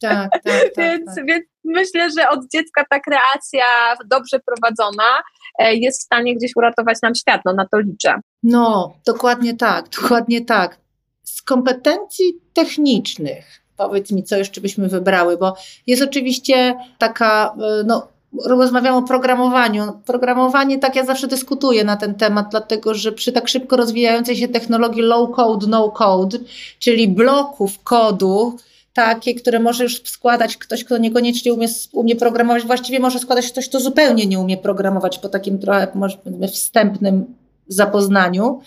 [0.00, 1.26] Tak, tak, tak, więc, tak.
[1.26, 3.64] więc myślę, że od dziecka ta kreacja
[4.06, 5.22] dobrze prowadzona
[5.58, 8.14] e, jest w stanie gdzieś uratować nam świat, no na to liczę.
[8.42, 10.78] No, dokładnie tak, dokładnie tak.
[11.22, 18.08] Z kompetencji technicznych, powiedz mi, co jeszcze byśmy wybrały, bo jest oczywiście taka, e, no,
[18.44, 19.92] rozmawiam o programowaniu.
[20.06, 24.48] Programowanie, tak ja zawsze dyskutuję na ten temat, dlatego że przy tak szybko rozwijającej się
[24.48, 26.38] technologii low code, no code,
[26.78, 28.56] czyli bloków kodu,
[28.92, 33.68] takie, które może już składać ktoś, kto niekoniecznie umie, umie programować, właściwie może składać ktoś,
[33.68, 36.18] kto zupełnie nie umie programować po takim trochę może
[36.52, 37.34] wstępnym
[37.68, 38.60] zapoznaniu,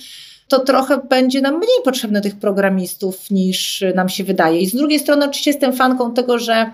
[0.48, 4.60] to trochę będzie nam mniej potrzebne tych programistów niż nam się wydaje.
[4.60, 6.72] I z drugiej strony oczywiście jestem fanką tego, że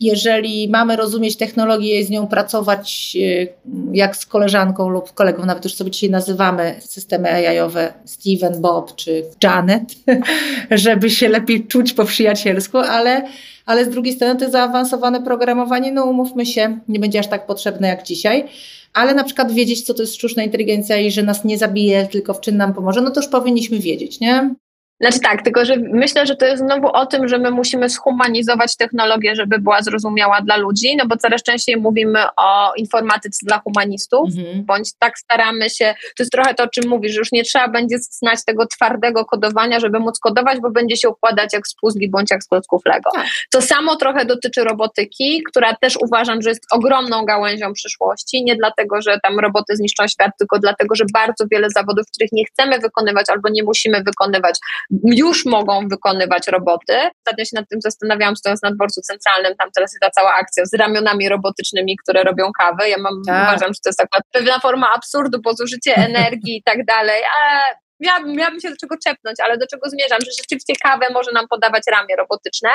[0.00, 3.48] jeżeli mamy rozumieć technologię i z nią pracować y,
[3.92, 9.24] jak z koleżanką lub kolegą, nawet już sobie dzisiaj nazywamy systemy AI-owe Steven, Bob czy
[9.42, 9.82] Janet,
[10.70, 13.28] żeby się lepiej czuć po przyjacielsku, ale,
[13.66, 17.88] ale z drugiej strony to zaawansowane programowanie, no umówmy się, nie będzie aż tak potrzebne
[17.88, 18.48] jak dzisiaj
[18.96, 22.34] ale na przykład wiedzieć, co to jest sztuczna inteligencja i że nas nie zabije, tylko
[22.34, 24.54] w czym nam pomoże, no to już powinniśmy wiedzieć, nie?
[25.00, 28.76] Znaczy tak, tylko że myślę, że to jest znowu o tym, że my musimy zhumanizować
[28.76, 34.28] technologię, żeby była zrozumiała dla ludzi, no bo coraz częściej mówimy o informatyce dla humanistów,
[34.38, 34.64] mhm.
[34.64, 37.68] bądź tak staramy się, to jest trochę to, o czym mówisz, że już nie trzeba
[37.68, 42.10] będzie znać tego twardego kodowania, żeby móc kodować, bo będzie się układać jak z puzli,
[42.10, 43.10] bądź jak z klocków Lego.
[43.14, 43.26] Tak.
[43.50, 49.02] To samo trochę dotyczy robotyki, która też uważam, że jest ogromną gałęzią przyszłości, nie dlatego,
[49.02, 53.26] że tam roboty zniszczą świat, tylko dlatego, że bardzo wiele zawodów, których nie chcemy wykonywać
[53.30, 54.58] albo nie musimy wykonywać,
[55.04, 56.94] już mogą wykonywać roboty.
[57.18, 60.66] Ostatnio się nad tym zastanawiałam, stojąc na dworcu centralnym, tam teraz jest ta cała akcja
[60.66, 62.88] z ramionami robotycznymi, które robią kawę.
[62.88, 63.48] Ja mam, tak.
[63.48, 67.62] uważam, że to jest taka pewna forma absurdu, bo zużycie energii i tak dalej, ale
[68.00, 71.48] miałabym, miałabym się do czego czepnąć, ale do czego zmierzam, że rzeczywiście kawę może nam
[71.48, 72.70] podawać ramię robotyczne,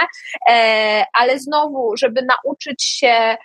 [0.50, 3.38] e, ale znowu, żeby nauczyć się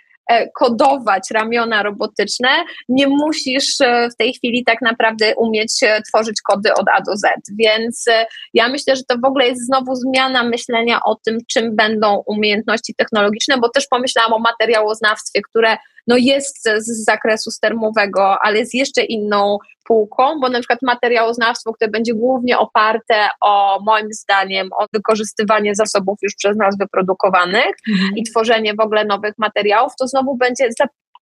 [0.55, 2.49] kodować ramiona robotyczne,
[2.89, 7.17] nie musisz e, w tej chwili tak naprawdę umieć e, tworzyć kody od A do
[7.17, 7.23] Z.
[7.59, 8.05] Więc
[8.53, 12.95] ja myślę, że to w ogóle jest znowu zmiana myślenia o tym, czym będą umiejętności
[12.95, 19.03] technologiczne, bo też pomyślałam o materiałoznawstwie, które no jest z zakresu stermowego, ale jest jeszcze
[19.03, 25.75] inną półką, bo na przykład materiałoznawstwo, które będzie głównie oparte o, moim zdaniem, o wykorzystywanie
[25.75, 28.11] zasobów już przez nas wyprodukowanych mhm.
[28.15, 30.69] i tworzenie w ogóle nowych materiałów, to znowu będzie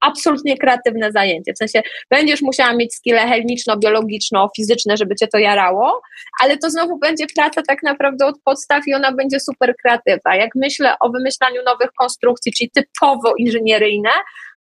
[0.01, 1.53] absolutnie kreatywne zajęcie.
[1.53, 6.01] W sensie będziesz musiała mieć skille chemiczno-biologiczno-fizyczne, żeby cię to jarało,
[6.43, 10.37] ale to znowu będzie praca tak naprawdę od podstaw i ona będzie super kreatywna.
[10.37, 14.11] Jak myślę o wymyślaniu nowych konstrukcji, czyli typowo inżynieryjne,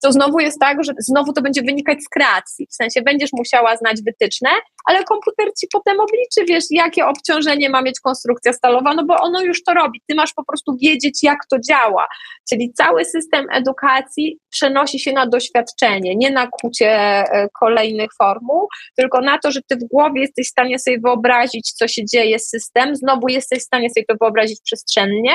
[0.04, 2.68] to znowu jest tak, że znowu to będzie wynikać z kreacji.
[2.72, 4.50] W sensie będziesz musiała znać wytyczne,
[4.88, 9.42] ale komputer ci potem obliczy, wiesz, jakie obciążenie ma mieć konstrukcja stalowa, no bo ono
[9.42, 10.02] już to robi.
[10.08, 12.08] Ty masz po prostu wiedzieć, jak to działa.
[12.50, 19.22] Czyli cały system edukacji przenosi się na doświadczenie, nie na kucie e, kolejnych formuł, tylko
[19.22, 22.50] na to, że ty w głowie jesteś w stanie sobie wyobrazić, co się dzieje z
[22.50, 25.34] system, znowu jesteś w stanie sobie to wyobrazić przestrzennie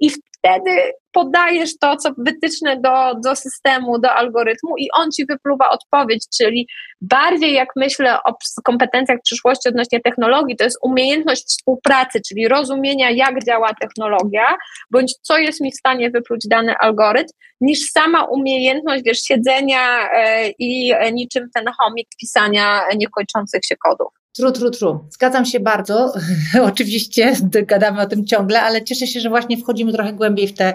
[0.00, 5.70] i wtedy podajesz to, co wytyczne do, do systemu, do algorytmu i on ci wypluwa
[5.70, 6.66] odpowiedź, czyli
[7.00, 8.34] bardziej jak myślę o
[8.64, 8.89] kompetencjach
[9.22, 14.56] przyszłości odnośnie technologii, to jest umiejętność współpracy, czyli rozumienia, jak działa technologia,
[14.90, 20.48] bądź co jest mi w stanie wypluć dany algorytm, niż sama umiejętność, wiesz, siedzenia e,
[20.58, 24.08] i niczym ten chomik pisania niekończących się kodów.
[24.36, 25.04] Tru, tru, tru.
[25.10, 26.12] Zgadzam się bardzo.
[26.72, 30.74] Oczywiście gadamy o tym ciągle, ale cieszę się, że właśnie wchodzimy trochę głębiej w te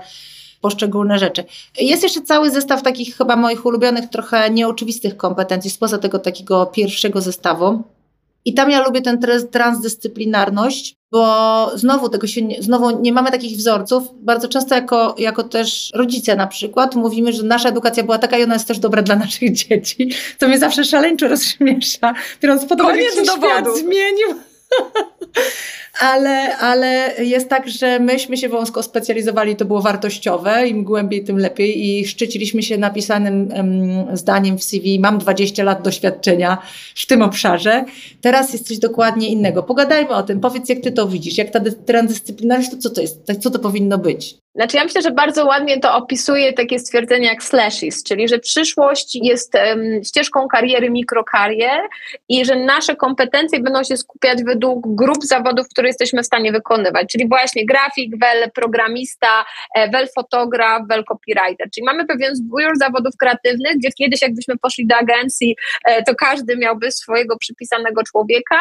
[0.62, 1.44] poszczególne rzeczy.
[1.80, 7.22] Jest jeszcze cały zestaw takich chyba moich ulubionych, trochę nieoczywistych kompetencji, spoza tego takiego pierwszego
[7.22, 7.84] zestawu.
[8.46, 9.18] I tam ja lubię tę
[9.52, 14.04] transdyscyplinarność, bo znowu tego się nie, znowu nie mamy takich wzorców.
[14.14, 18.44] Bardzo często jako, jako też rodzice na przykład mówimy, że nasza edukacja była taka i
[18.44, 20.12] ona jest też dobra dla naszych dzieci.
[20.40, 24.28] To mnie zawsze szaleńczo rozśmiesza, biorąc pod uwagę, jak się świat zmienił.
[26.00, 31.38] ale, ale jest tak, że myśmy się wąsko specjalizowali, to było wartościowe, im głębiej, tym
[31.38, 36.58] lepiej i szczyciliśmy się napisanym um, zdaniem w CV, mam 20 lat doświadczenia
[36.96, 37.86] w tym obszarze.
[38.22, 39.64] Teraz jest coś dokładnie innego.
[39.64, 43.32] Pogadajmy o tym, powiedz jak ty to widzisz, jak ta transdyscyplinarność, to co to jest,
[43.40, 44.45] co to powinno być?
[44.56, 49.16] Znaczy ja myślę, że bardzo ładnie to opisuje takie stwierdzenie jak slashes, czyli że przyszłość
[49.16, 51.80] jest um, ścieżką kariery, mikrokarier
[52.30, 57.08] i że nasze kompetencje będą się skupiać według grup zawodów, które jesteśmy w stanie wykonywać,
[57.12, 63.14] czyli właśnie grafik, wel programista, e, wel fotograf, wel copywriter, czyli mamy pewien zbiór zawodów
[63.20, 68.60] kreatywnych, gdzie kiedyś jakbyśmy poszli do agencji, e, to każdy miałby swojego przypisanego człowieka,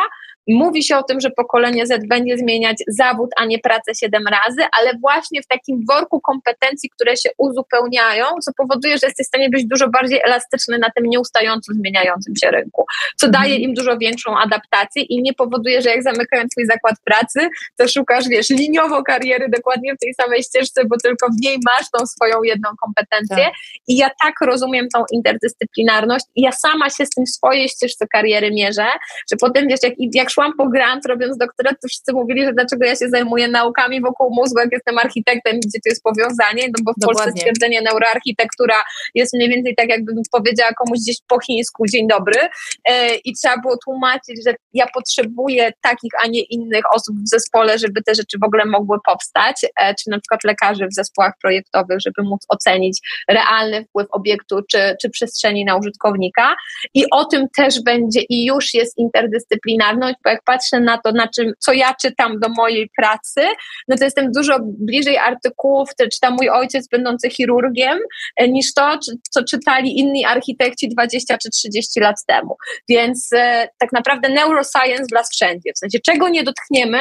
[0.48, 4.62] Mówi się o tym, że pokolenie Z będzie zmieniać zawód, a nie pracę siedem razy,
[4.72, 9.50] ale właśnie w takim worku kompetencji, które się uzupełniają, co powoduje, że jesteś w stanie
[9.50, 12.84] być dużo bardziej elastyczny na tym nieustająco zmieniającym się rynku,
[13.16, 13.42] co mhm.
[13.42, 17.88] daje im dużo większą adaptację i nie powoduje, że jak zamykają twój zakład pracy, to
[17.88, 22.06] szukasz, wiesz, liniowo kariery dokładnie w tej samej ścieżce, bo tylko w niej masz tą
[22.06, 23.44] swoją jedną kompetencję.
[23.44, 23.54] Tak.
[23.88, 28.06] I ja tak rozumiem tą interdyscyplinarność i ja sama się z tym w swojej ścieżce
[28.06, 28.86] kariery mierzę,
[29.30, 32.84] że potem, wiesz, jak, jak szłam po grant robiąc doktorat, to wszyscy mówili, że dlaczego
[32.86, 36.92] ja się zajmuję naukami wokół mózgu, jak jestem architektem, gdzie to jest powiązanie, no bo
[36.92, 37.22] w Dokładnie.
[37.22, 38.74] Polsce stwierdzenie neuroarchitektura
[39.14, 42.40] jest mniej więcej tak, jakbym powiedziała komuś gdzieś po chińsku dzień dobry
[42.84, 47.78] e, i trzeba było tłumaczyć, że ja potrzebuję takich, a nie innych osób w zespole,
[47.78, 51.98] żeby te rzeczy w ogóle mogły powstać, e, czy na przykład lekarzy w zespołach projektowych,
[52.00, 56.54] żeby móc ocenić realny wpływ obiektu czy, czy przestrzeni na użytkownika
[56.94, 61.28] i o tym też będzie i już jest interdyscyplinarność, bo jak patrzę na to, na
[61.28, 63.40] czym, co ja czytam do mojej pracy,
[63.88, 67.98] no to jestem dużo bliżej artykułów, które czyta mój ojciec będący chirurgiem,
[68.36, 68.98] e, niż to,
[69.30, 72.56] co czytali inni architekci 20 czy 30 lat temu.
[72.88, 75.72] Więc e, tak naprawdę neuroscience dla wszędzie.
[75.74, 76.98] W sensie, czego nie dotkniemy,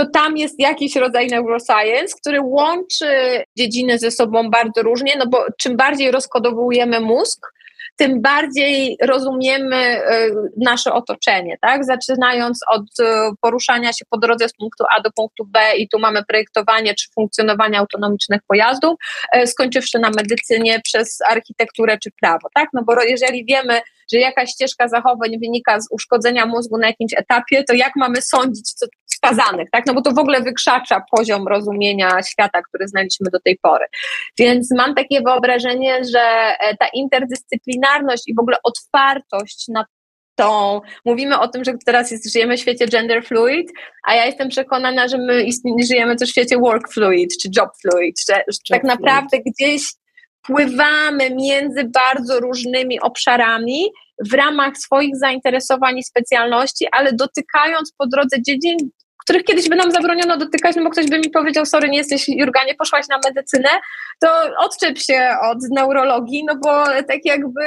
[0.00, 5.44] to tam jest jakiś rodzaj neuroscience, który łączy dziedziny ze sobą bardzo różnie, no bo
[5.58, 7.46] czym bardziej rozkodowujemy mózg,
[7.96, 11.84] tym bardziej rozumiemy e, nasze otoczenie, tak?
[11.84, 15.98] Zaczynając od e, poruszania się po drodze z punktu A do punktu B i tu
[15.98, 18.94] mamy projektowanie czy funkcjonowanie autonomicznych pojazdów,
[19.32, 22.68] e, skończywszy na medycynie przez architekturę czy prawo, tak?
[22.72, 23.80] No bo jeżeli wiemy,
[24.12, 28.72] że jakaś ścieżka zachowań wynika z uszkodzenia mózgu na jakimś etapie, to jak mamy sądzić,
[28.72, 28.86] co
[29.24, 29.86] spazanych, tak?
[29.86, 33.84] No bo to w ogóle wykrzacza poziom rozumienia świata, który znaliśmy do tej pory.
[34.38, 39.84] Więc mam takie wyobrażenie, że e, ta interdyscyplinarność i w ogóle otwartość na
[40.34, 43.70] tą, mówimy o tym, że teraz jest, żyjemy w świecie gender fluid,
[44.06, 45.44] a ja jestem przekonana, że my
[45.84, 49.82] żyjemy też w świecie work fluid, czy job fluid, że, że tak naprawdę gdzieś
[50.42, 53.86] pływamy między bardzo różnymi obszarami
[54.28, 58.76] w ramach swoich zainteresowań i specjalności, ale dotykając po drodze dziedzin,
[59.30, 62.28] których kiedyś by nam zabroniono dotykać, no bo ktoś by mi powiedział, sorry, nie jesteś
[62.28, 63.68] Jurga, nie poszłaś na medycynę,
[64.20, 67.64] to odczep się od neurologii, no bo tak jakby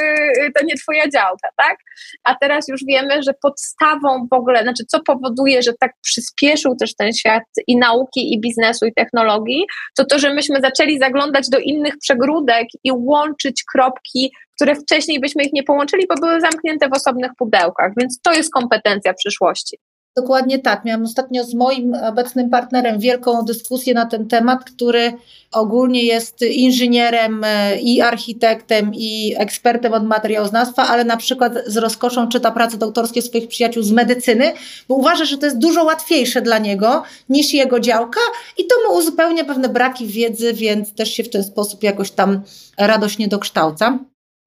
[0.55, 1.77] to nie twoja działka, tak?
[2.23, 6.95] A teraz już wiemy, że podstawą w ogóle, znaczy co powoduje, że tak przyspieszył też
[6.95, 9.65] ten świat i nauki, i biznesu, i technologii,
[9.97, 15.43] to to, że myśmy zaczęli zaglądać do innych przegródek i łączyć kropki które wcześniej byśmy
[15.43, 19.77] ich nie połączyli, bo były zamknięte w osobnych pudełkach, więc to jest kompetencja przyszłości.
[20.15, 20.85] Dokładnie tak.
[20.85, 25.13] Miałam ostatnio z moim obecnym partnerem wielką dyskusję na ten temat, który
[25.51, 32.27] ogólnie jest inżynierem e, i architektem i ekspertem od materiałoznawstwa, ale na przykład z rozkoszą
[32.27, 34.53] czyta prace doktorskie swoich przyjaciół z medycyny,
[34.87, 38.19] bo uważa, że to jest dużo łatwiejsze dla niego niż jego działka
[38.57, 42.41] i to mu uzupełnia pewne braki wiedzy, więc też się w ten sposób jakoś tam
[42.77, 43.99] radośnie dokształca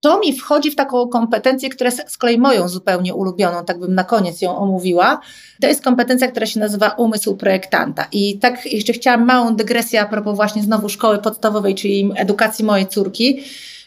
[0.01, 3.95] to mi wchodzi w taką kompetencję, która jest z kolei moją zupełnie ulubioną, tak bym
[3.95, 5.19] na koniec ją omówiła.
[5.62, 8.08] To jest kompetencja, która się nazywa umysł projektanta.
[8.12, 12.88] I tak jeszcze chciałam małą dygresję a propos właśnie znowu szkoły podstawowej, czyli edukacji mojej
[12.88, 13.39] córki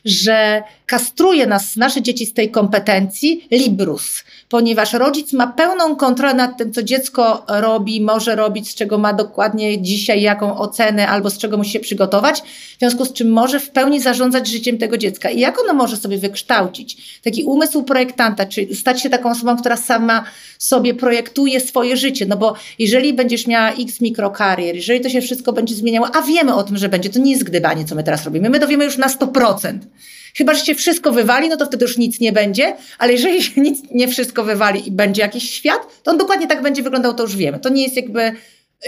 [0.04, 6.58] że kastruje nas, nasze dzieci z tej kompetencji Librus, ponieważ rodzic ma pełną kontrolę nad
[6.58, 11.38] tym, co dziecko robi, może robić, z czego ma dokładnie dzisiaj jaką ocenę albo z
[11.38, 12.42] czego musi się przygotować,
[12.76, 15.30] w związku z czym może w pełni zarządzać życiem tego dziecka.
[15.30, 19.76] I jak ono może sobie wykształcić taki umysł projektanta, czyli stać się taką osobą, która
[19.76, 20.24] sama
[20.58, 25.52] sobie projektuje swoje życie, no bo jeżeli będziesz miała x mikrokarier, jeżeli to się wszystko
[25.52, 28.24] będzie zmieniało, a wiemy o tym, że będzie, to nie jest gdybanie, co my teraz
[28.24, 29.78] robimy, my dowiemy już na 100%.
[30.36, 33.60] Chyba, że się wszystko wywali, no to wtedy już nic nie będzie, ale jeżeli się
[33.60, 37.22] nic nie wszystko wywali i będzie jakiś świat, to on dokładnie tak będzie wyglądał, to
[37.22, 37.58] już wiemy.
[37.58, 38.32] To nie jest jakby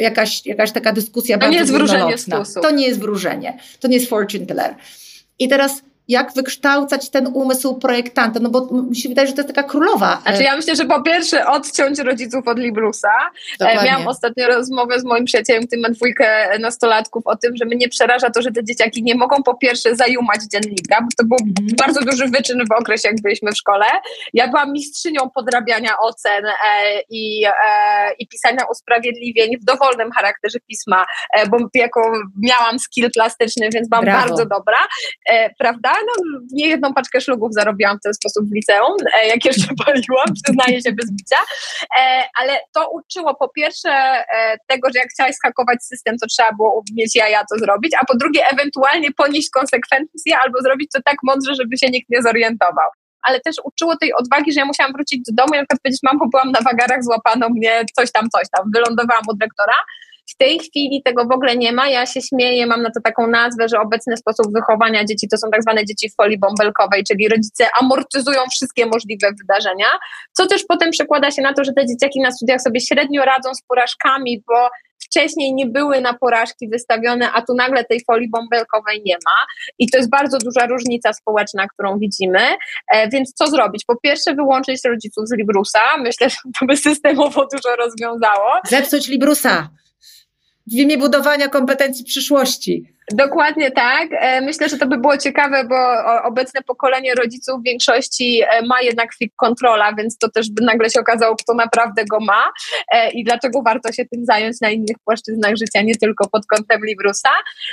[0.00, 2.18] jakaś, jakaś taka dyskusja to bardzo nie jest wróżenie
[2.60, 4.74] To nie jest wróżenie, to nie jest fortune teller.
[5.38, 9.54] I teraz jak wykształcać ten umysł projektanta, no bo mi się wydaje, że to jest
[9.54, 10.18] taka królowa.
[10.22, 13.08] Znaczy ja myślę, że po pierwsze odciąć rodziców od Librusa.
[13.08, 13.90] E, Dokładnie.
[13.90, 18.30] Miałam ostatnio rozmowę z moim przyjacielem, który ma dwójkę nastolatków, o tym, że mnie przeraża
[18.30, 21.76] to, że te dzieciaki nie mogą po pierwsze zajumać dziennika, bo to był mhm.
[21.76, 23.86] bardzo duży wyczyn w okresie, jak byliśmy w szkole.
[24.34, 26.52] Ja byłam mistrzynią podrabiania ocen e,
[27.10, 27.52] i, e,
[28.18, 34.04] i pisania usprawiedliwień w dowolnym charakterze pisma, e, bo jako miałam skill plastyczny, więc byłam
[34.04, 34.28] Brawo.
[34.28, 34.78] bardzo dobra,
[35.28, 35.92] e, prawda?
[36.06, 40.26] No, nie jedną paczkę szlugów zarobiłam w ten sposób w liceum, e, jak jeszcze paliłam,
[40.44, 41.40] przyznaję się bez bicia,
[42.00, 46.52] e, ale to uczyło po pierwsze e, tego, że jak chciałaś skakować system, to trzeba
[46.52, 51.16] było mieć jaja to zrobić, a po drugie ewentualnie ponieść konsekwencje albo zrobić to tak
[51.22, 52.90] mądrze, żeby się nikt nie zorientował.
[53.22, 56.00] Ale też uczyło tej odwagi, że ja musiałam wrócić do domu i na przykład powiedzieć,
[56.02, 59.74] mam, bo byłam na wagarach, złapano mnie, coś tam, coś tam, wylądowałam od rektora,
[60.30, 61.88] w tej chwili tego w ogóle nie ma.
[61.88, 65.50] Ja się śmieję, mam na to taką nazwę, że obecny sposób wychowania dzieci to są
[65.50, 69.86] tak zwane dzieci w folii bąbelkowej, czyli rodzice amortyzują wszystkie możliwe wydarzenia,
[70.32, 73.54] co też potem przekłada się na to, że te dzieciaki na studiach sobie średnio radzą
[73.54, 74.68] z porażkami, bo
[75.10, 79.46] wcześniej nie były na porażki wystawione, a tu nagle tej folii bąbelkowej nie ma.
[79.78, 82.40] I to jest bardzo duża różnica społeczna, którą widzimy.
[82.92, 83.84] E, więc co zrobić?
[83.84, 85.80] Po pierwsze, wyłączyć rodziców z Librusa.
[85.98, 88.52] Myślę, że to by systemowo dużo rozwiązało.
[88.68, 89.68] Zepsuć Librusa
[90.70, 92.84] w imię budowania kompetencji przyszłości.
[93.12, 94.08] Dokładnie tak.
[94.12, 95.76] E, myślę, że to by było ciekawe, bo
[96.24, 100.90] obecne pokolenie rodziców w większości e, ma jednak fit kontrola, więc to też by nagle
[100.90, 102.52] się okazało, kto naprawdę go ma
[102.92, 106.80] e, i dlaczego warto się tym zająć na innych płaszczyznach życia, nie tylko pod kątem
[106.86, 107.28] Librusa.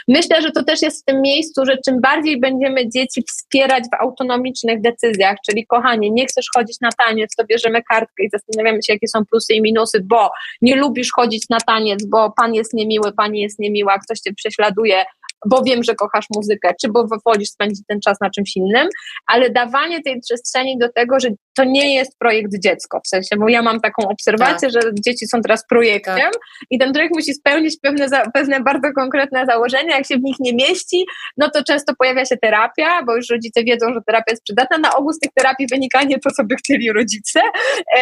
[0.07, 4.01] Myślę, że to też jest w tym miejscu, że czym bardziej będziemy dzieci wspierać w
[4.01, 8.93] autonomicznych decyzjach, czyli kochanie, nie chcesz chodzić na taniec, to bierzemy kartkę i zastanawiamy się,
[8.93, 13.13] jakie są plusy i minusy, bo nie lubisz chodzić na taniec, bo pan jest niemiły,
[13.13, 15.05] pani jest niemiła, ktoś cię prześladuje,
[15.45, 18.87] bo wiem, że kochasz muzykę, czy bo wolisz spędzić ten czas na czymś innym,
[19.27, 23.49] ale dawanie tej przestrzeni do tego, że to nie jest projekt dziecko, w sensie, bo
[23.49, 24.83] ja mam taką obserwację, tak.
[24.83, 26.33] że dzieci są teraz projektem tak.
[26.69, 30.53] i ten projekt musi spełnić pewne, pewne bardzo konkretne założenia, jak się w nich nie
[30.53, 31.05] mieści,
[31.37, 34.95] no to często pojawia się terapia, bo już rodzice wiedzą, że terapia jest przydatna, na
[34.95, 37.39] ogół z tych terapii wynika nie to, co by chcieli rodzice,
[37.97, 38.01] e,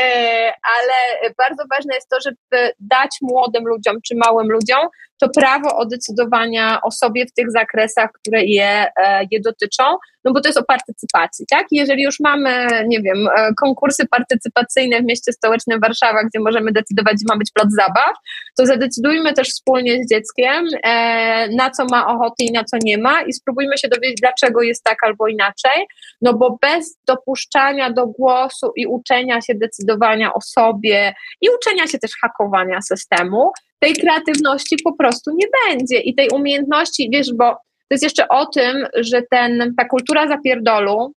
[0.64, 5.86] ale bardzo ważne jest to, żeby dać młodym ludziom, czy małym ludziom to prawo o
[5.86, 9.84] decydowania o sobie w tych zakresach, które je, e, je dotyczą,
[10.26, 11.66] no bo to jest o partycypacji, tak?
[11.72, 17.14] Jeżeli już mamy, nie wiem, e, konkursy partycypacyjne w mieście stołecznym Warszawa, gdzie możemy decydować,
[17.14, 18.16] gdzie ma być plac zabaw,
[18.58, 22.98] to zadecydujmy też wspólnie z dzieckiem, e, na co ma ochotę i na co nie
[22.98, 25.88] ma i spróbujmy się dowiedzieć, dlaczego jest tak albo inaczej,
[26.22, 32.00] no bo bez dopuszczania do głosu i uczenia się decydowania o sobie i uczenia się
[32.00, 33.52] też hakowania systemu,
[33.86, 36.00] tej kreatywności po prostu nie będzie.
[36.00, 41.14] I tej umiejętności, wiesz, bo to jest jeszcze o tym, że ten, ta kultura zapierdolu,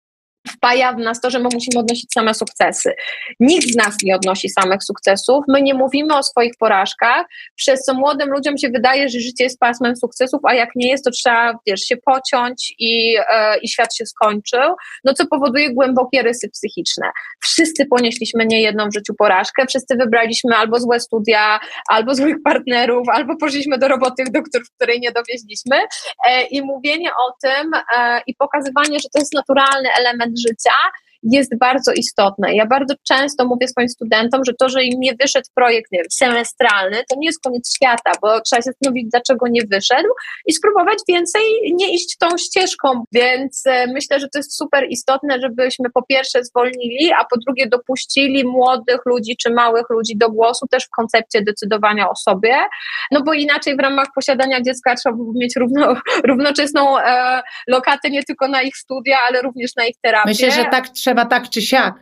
[0.48, 2.92] wpaja w nas to, że my musimy odnosić same sukcesy.
[3.40, 7.94] Nikt z nas nie odnosi samych sukcesów, my nie mówimy o swoich porażkach, przez co
[7.94, 11.58] młodym ludziom się wydaje, że życie jest pasmem sukcesów, a jak nie jest, to trzeba,
[11.66, 17.10] wiesz, się pociąć i, e, i świat się skończył, no co powoduje głębokie rysy psychiczne.
[17.40, 23.36] Wszyscy ponieśliśmy niejedną w życiu porażkę, wszyscy wybraliśmy albo złe studia, albo złych partnerów, albo
[23.36, 24.40] poszliśmy do roboty, do
[24.76, 25.76] której nie dowieźliśmy
[26.28, 30.74] e, i mówienie o tym e, i pokazywanie, że to jest naturalny element życia,
[31.32, 32.54] jest bardzo istotne.
[32.54, 36.06] Ja bardzo często mówię swoim studentom, że to, że im nie wyszedł projekt nie wiem,
[36.12, 40.08] semestralny, to nie jest koniec świata, bo trzeba się zastanowić, dlaczego nie wyszedł
[40.46, 41.42] i spróbować więcej
[41.74, 43.04] nie iść tą ścieżką.
[43.12, 47.66] Więc e, myślę, że to jest super istotne, żebyśmy po pierwsze zwolnili, a po drugie
[47.66, 52.56] dopuścili młodych ludzi czy małych ludzi do głosu też w koncepcie decydowania o sobie,
[53.10, 55.96] no bo inaczej w ramach posiadania dziecka trzeba mieć równo,
[56.28, 60.28] równoczesną e, lokatę nie tylko na ich studia, ale również na ich terapię.
[60.28, 61.94] Myślę, że tak trzeba tak czy siak.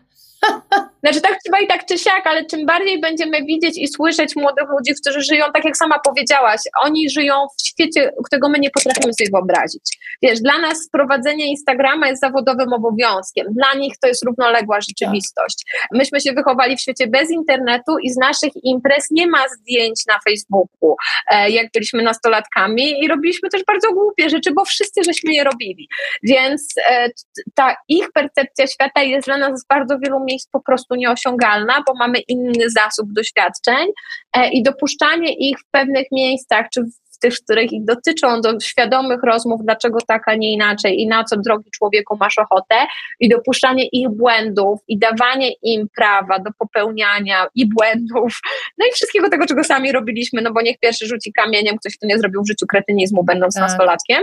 [1.05, 4.68] Znaczy tak trzeba i tak czy siak, ale czym bardziej będziemy widzieć i słyszeć młodych
[4.68, 9.12] ludzi, którzy żyją, tak jak sama powiedziałaś, oni żyją w świecie, którego my nie potrafimy
[9.14, 9.98] sobie wyobrazić.
[10.22, 15.64] Wiesz, dla nas prowadzenie Instagrama jest zawodowym obowiązkiem, dla nich to jest równoległa rzeczywistość.
[15.92, 20.18] Myśmy się wychowali w świecie bez internetu i z naszych imprez nie ma zdjęć na
[20.28, 20.96] Facebooku,
[21.30, 25.88] e, jak byliśmy nastolatkami i robiliśmy też bardzo głupie rzeczy, bo wszyscy żeśmy je robili.
[26.22, 27.09] Więc e,
[27.55, 31.95] ta ich percepcja świata jest dla nas z bardzo wielu miejsc po prostu nieosiągalna, bo
[31.95, 33.88] mamy inny zasób doświadczeń
[34.32, 39.22] e, i dopuszczanie ich w pewnych miejscach, czy w tych, których ich dotyczą, do świadomych
[39.22, 42.75] rozmów, dlaczego tak, a nie inaczej i na co, drogi człowieku, masz ochotę
[43.20, 48.41] i dopuszczanie ich błędów i dawanie im prawa do popełniania i błędów,
[48.79, 52.07] no i wszystkiego tego, czego sami robiliśmy, no bo niech pierwszy rzuci kamieniem ktoś, kto
[52.07, 53.62] nie zrobił w życiu kretynizmu, będąc tak.
[53.62, 54.22] nastolatkiem,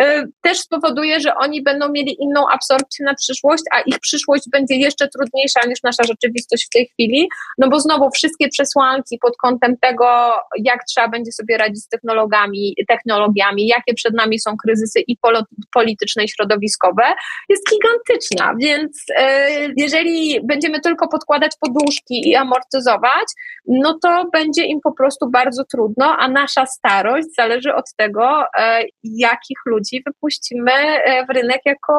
[0.00, 0.04] y,
[0.40, 5.08] też spowoduje, że oni będą mieli inną absorpcję na przyszłość, a ich przyszłość będzie jeszcze
[5.08, 7.28] trudniejsza niż nasza rzeczywistość w tej chwili,
[7.58, 10.06] no bo znowu wszystkie przesłanki pod kątem tego,
[10.58, 11.88] jak trzeba będzie sobie radzić z
[12.88, 15.16] technologiami, jakie przed nami są kryzysy i
[15.72, 17.02] polityczne i środowiskowe,
[17.48, 18.54] jest gigantyczna.
[18.60, 23.26] Więc e, jeżeli będziemy tylko podkładać poduszki i amortyzować,
[23.66, 28.84] no to będzie im po prostu bardzo trudno, a nasza starość zależy od tego, e,
[29.04, 31.92] jakich ludzi wypuścimy e, w rynek jako,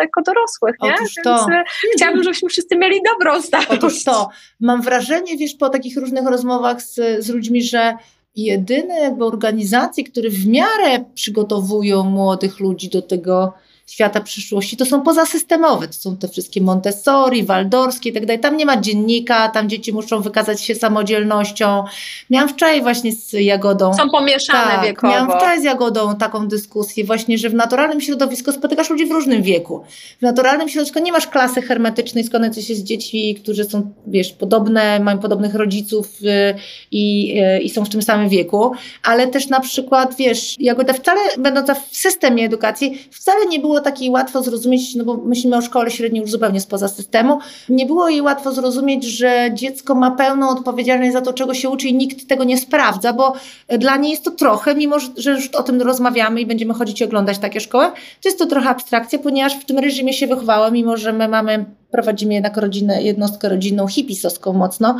[0.00, 0.74] jako dorosłych.
[0.82, 0.94] Nie?
[0.94, 1.46] Otóż to.
[1.48, 3.70] Więc chciałabym, żebyśmy wszyscy mieli dobrą starość.
[3.70, 4.28] Otóż to.
[4.60, 7.94] Mam wrażenie, wiesz, po takich różnych rozmowach z, z ludźmi, że
[8.36, 13.52] jedyne jakby organizacje, które w miarę przygotowują młodych ludzi do tego,
[13.92, 15.86] świata przyszłości, to są pozasystemowe.
[15.86, 18.40] To są te wszystkie Montessori, Waldorskie i tak dalej.
[18.40, 21.84] Tam nie ma dziennika, tam dzieci muszą wykazać się samodzielnością.
[22.30, 23.94] Miałam wczoraj właśnie z Jagodą.
[23.94, 25.12] Są pomieszane tak, wiekowo.
[25.12, 29.42] Miałam wczoraj z Jagodą taką dyskusję właśnie, że w naturalnym środowisku spotykasz ludzi w różnym
[29.42, 29.84] wieku.
[30.18, 35.00] W naturalnym środowisku nie masz klasy hermetycznej składającej się z dzieci, którzy są, wiesz, podobne,
[35.00, 36.54] mają podobnych rodziców y,
[36.90, 38.72] i, y, i są w tym samym wieku,
[39.02, 44.10] ale też na przykład, wiesz, Jagoda wcale, będąca w systemie edukacji, wcale nie było takiej
[44.10, 48.22] łatwo zrozumieć, no bo myślimy o szkole średniej już zupełnie spoza systemu, nie było jej
[48.22, 52.44] łatwo zrozumieć, że dziecko ma pełną odpowiedzialność za to, czego się uczy i nikt tego
[52.44, 53.32] nie sprawdza, bo
[53.78, 57.04] dla niej jest to trochę, mimo że już o tym rozmawiamy i będziemy chodzić i
[57.04, 57.84] oglądać takie szkoły,
[58.22, 61.64] to jest to trochę abstrakcja, ponieważ w tym reżimie się wychowałam, mimo że my mamy,
[61.90, 64.98] prowadzimy jednak rodzinę, jednostkę rodzinną hipisowską mocno,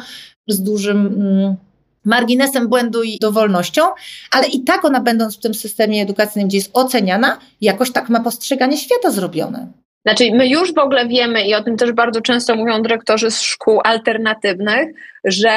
[0.48, 1.06] z dużym...
[1.06, 1.56] Mm,
[2.04, 3.82] marginesem błędu i dowolnością,
[4.30, 8.20] ale i tak ona będąc w tym systemie edukacyjnym, gdzie jest oceniana, jakoś tak ma
[8.20, 9.72] postrzeganie świata zrobione.
[10.06, 13.42] Znaczy, my już w ogóle wiemy, i o tym też bardzo często mówią dyrektorzy z
[13.42, 14.88] szkół alternatywnych,
[15.24, 15.50] że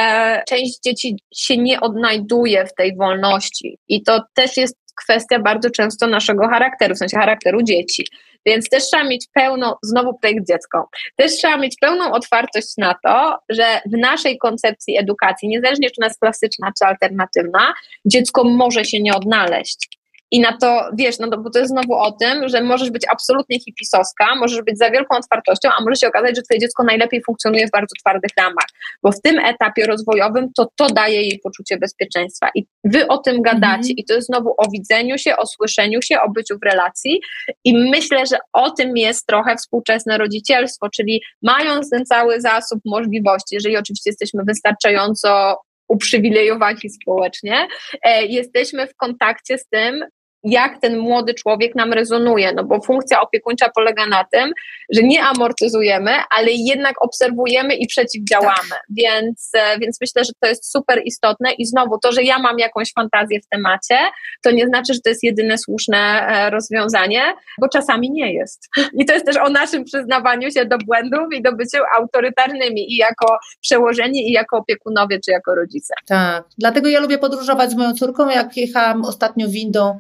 [0.48, 3.78] część dzieci się nie odnajduje w tej wolności.
[3.88, 8.08] I to też jest kwestia bardzo często naszego charakteru, w sensie charakteru dzieci.
[8.46, 13.38] Więc też trzeba mieć pełną, znowu projekt dziecko, też trzeba mieć pełną otwartość na to,
[13.50, 17.74] że w naszej koncepcji edukacji, niezależnie czy ona jest klasyczna, czy alternatywna,
[18.06, 19.95] dziecko może się nie odnaleźć.
[20.32, 23.04] I na to, wiesz, no to, bo to jest znowu o tym, że możesz być
[23.12, 27.22] absolutnie hipisowska, możesz być za wielką otwartością, a może się okazać, że twoje dziecko najlepiej
[27.26, 28.66] funkcjonuje w bardzo twardych ramach.
[29.04, 32.50] Bo w tym etapie rozwojowym to to daje jej poczucie bezpieczeństwa.
[32.56, 33.76] I wy o tym gadacie.
[33.76, 33.96] Mhm.
[33.98, 37.22] I to jest znowu o widzeniu się, o słyszeniu się, o byciu w relacji.
[37.64, 43.56] I myślę, że o tym jest trochę współczesne rodzicielstwo, czyli mając ten cały zasób możliwości,
[43.56, 45.58] jeżeli oczywiście jesteśmy wystarczająco
[45.88, 47.68] uprzywilejowani społecznie,
[48.04, 50.06] e, jesteśmy w kontakcie z tym,
[50.46, 54.52] jak ten młody człowiek nam rezonuje, no bo funkcja opiekuńcza polega na tym,
[54.94, 58.82] że nie amortyzujemy, ale jednak obserwujemy i przeciwdziałamy, tak.
[58.90, 62.60] więc, e, więc myślę, że to jest super istotne i znowu to, że ja mam
[62.60, 63.98] jakąś fantazję w temacie,
[64.44, 67.22] to nie znaczy, że to jest jedyne słuszne e, rozwiązanie,
[67.62, 68.70] bo czasami nie jest.
[69.00, 72.96] I to jest też o naszym przyznawaniu się do błędów i do byciu autorytarnymi i
[72.96, 75.94] jako przełożeni, i jako opiekunowie, czy jako rodzice.
[76.08, 80.00] Tak, dlatego ja lubię podróżować z moją córką, jak jechałam ostatnio windą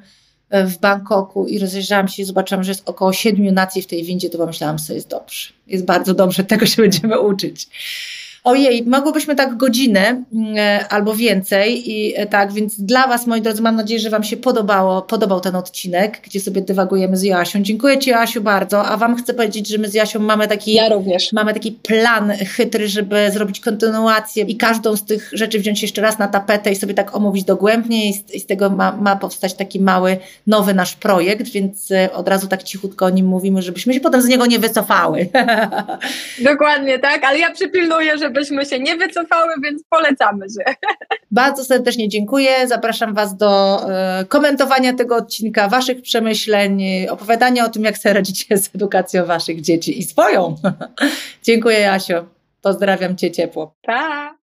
[0.52, 4.30] w Bangkoku i rozejrzałam się i zobaczyłam, że jest około siedmiu nacji w tej windzie,
[4.30, 5.54] to pomyślałam sobie, jest dobrze.
[5.68, 7.68] Jest bardzo dobrze, tego się będziemy uczyć.
[8.46, 10.24] Ojej, mogłybyśmy tak godzinę
[10.58, 14.24] e, albo więcej i e, tak, więc dla Was, moi drodzy, mam nadzieję, że Wam
[14.24, 17.60] się podobało, podobał ten odcinek, gdzie sobie dywagujemy z Joasią.
[17.62, 20.90] Dziękuję Ci, Joasiu, bardzo, a Wam chcę powiedzieć, że my z Jasią mamy taki, ja
[20.90, 21.34] również.
[21.34, 26.20] mamy taki plan chytry, żeby zrobić kontynuację i każdą z tych rzeczy wziąć jeszcze raz
[26.20, 29.54] na tapetę i sobie tak omówić dogłębnie i z, i z tego ma, ma powstać
[29.54, 30.18] taki mały,
[30.48, 34.22] nowy nasz projekt, więc e, od razu tak cichutko o nim mówimy, żebyśmy się potem
[34.22, 35.30] z niego nie wycofały.
[36.52, 40.76] Dokładnie tak, ale ja przypilnuję, żebyśmy się nie wycofały, więc polecamy się.
[41.32, 42.68] Bardzo serdecznie dziękuję.
[42.68, 48.58] Zapraszam Was do e, komentowania tego odcinka, Waszych przemyśleń, opowiadania o tym, jak sobie radzicie
[48.58, 50.56] z edukacją Waszych dzieci i swoją.
[51.44, 52.26] dziękuję, Jasio.
[52.62, 53.76] Pozdrawiam Cię ciepło.
[53.82, 54.34] Pa!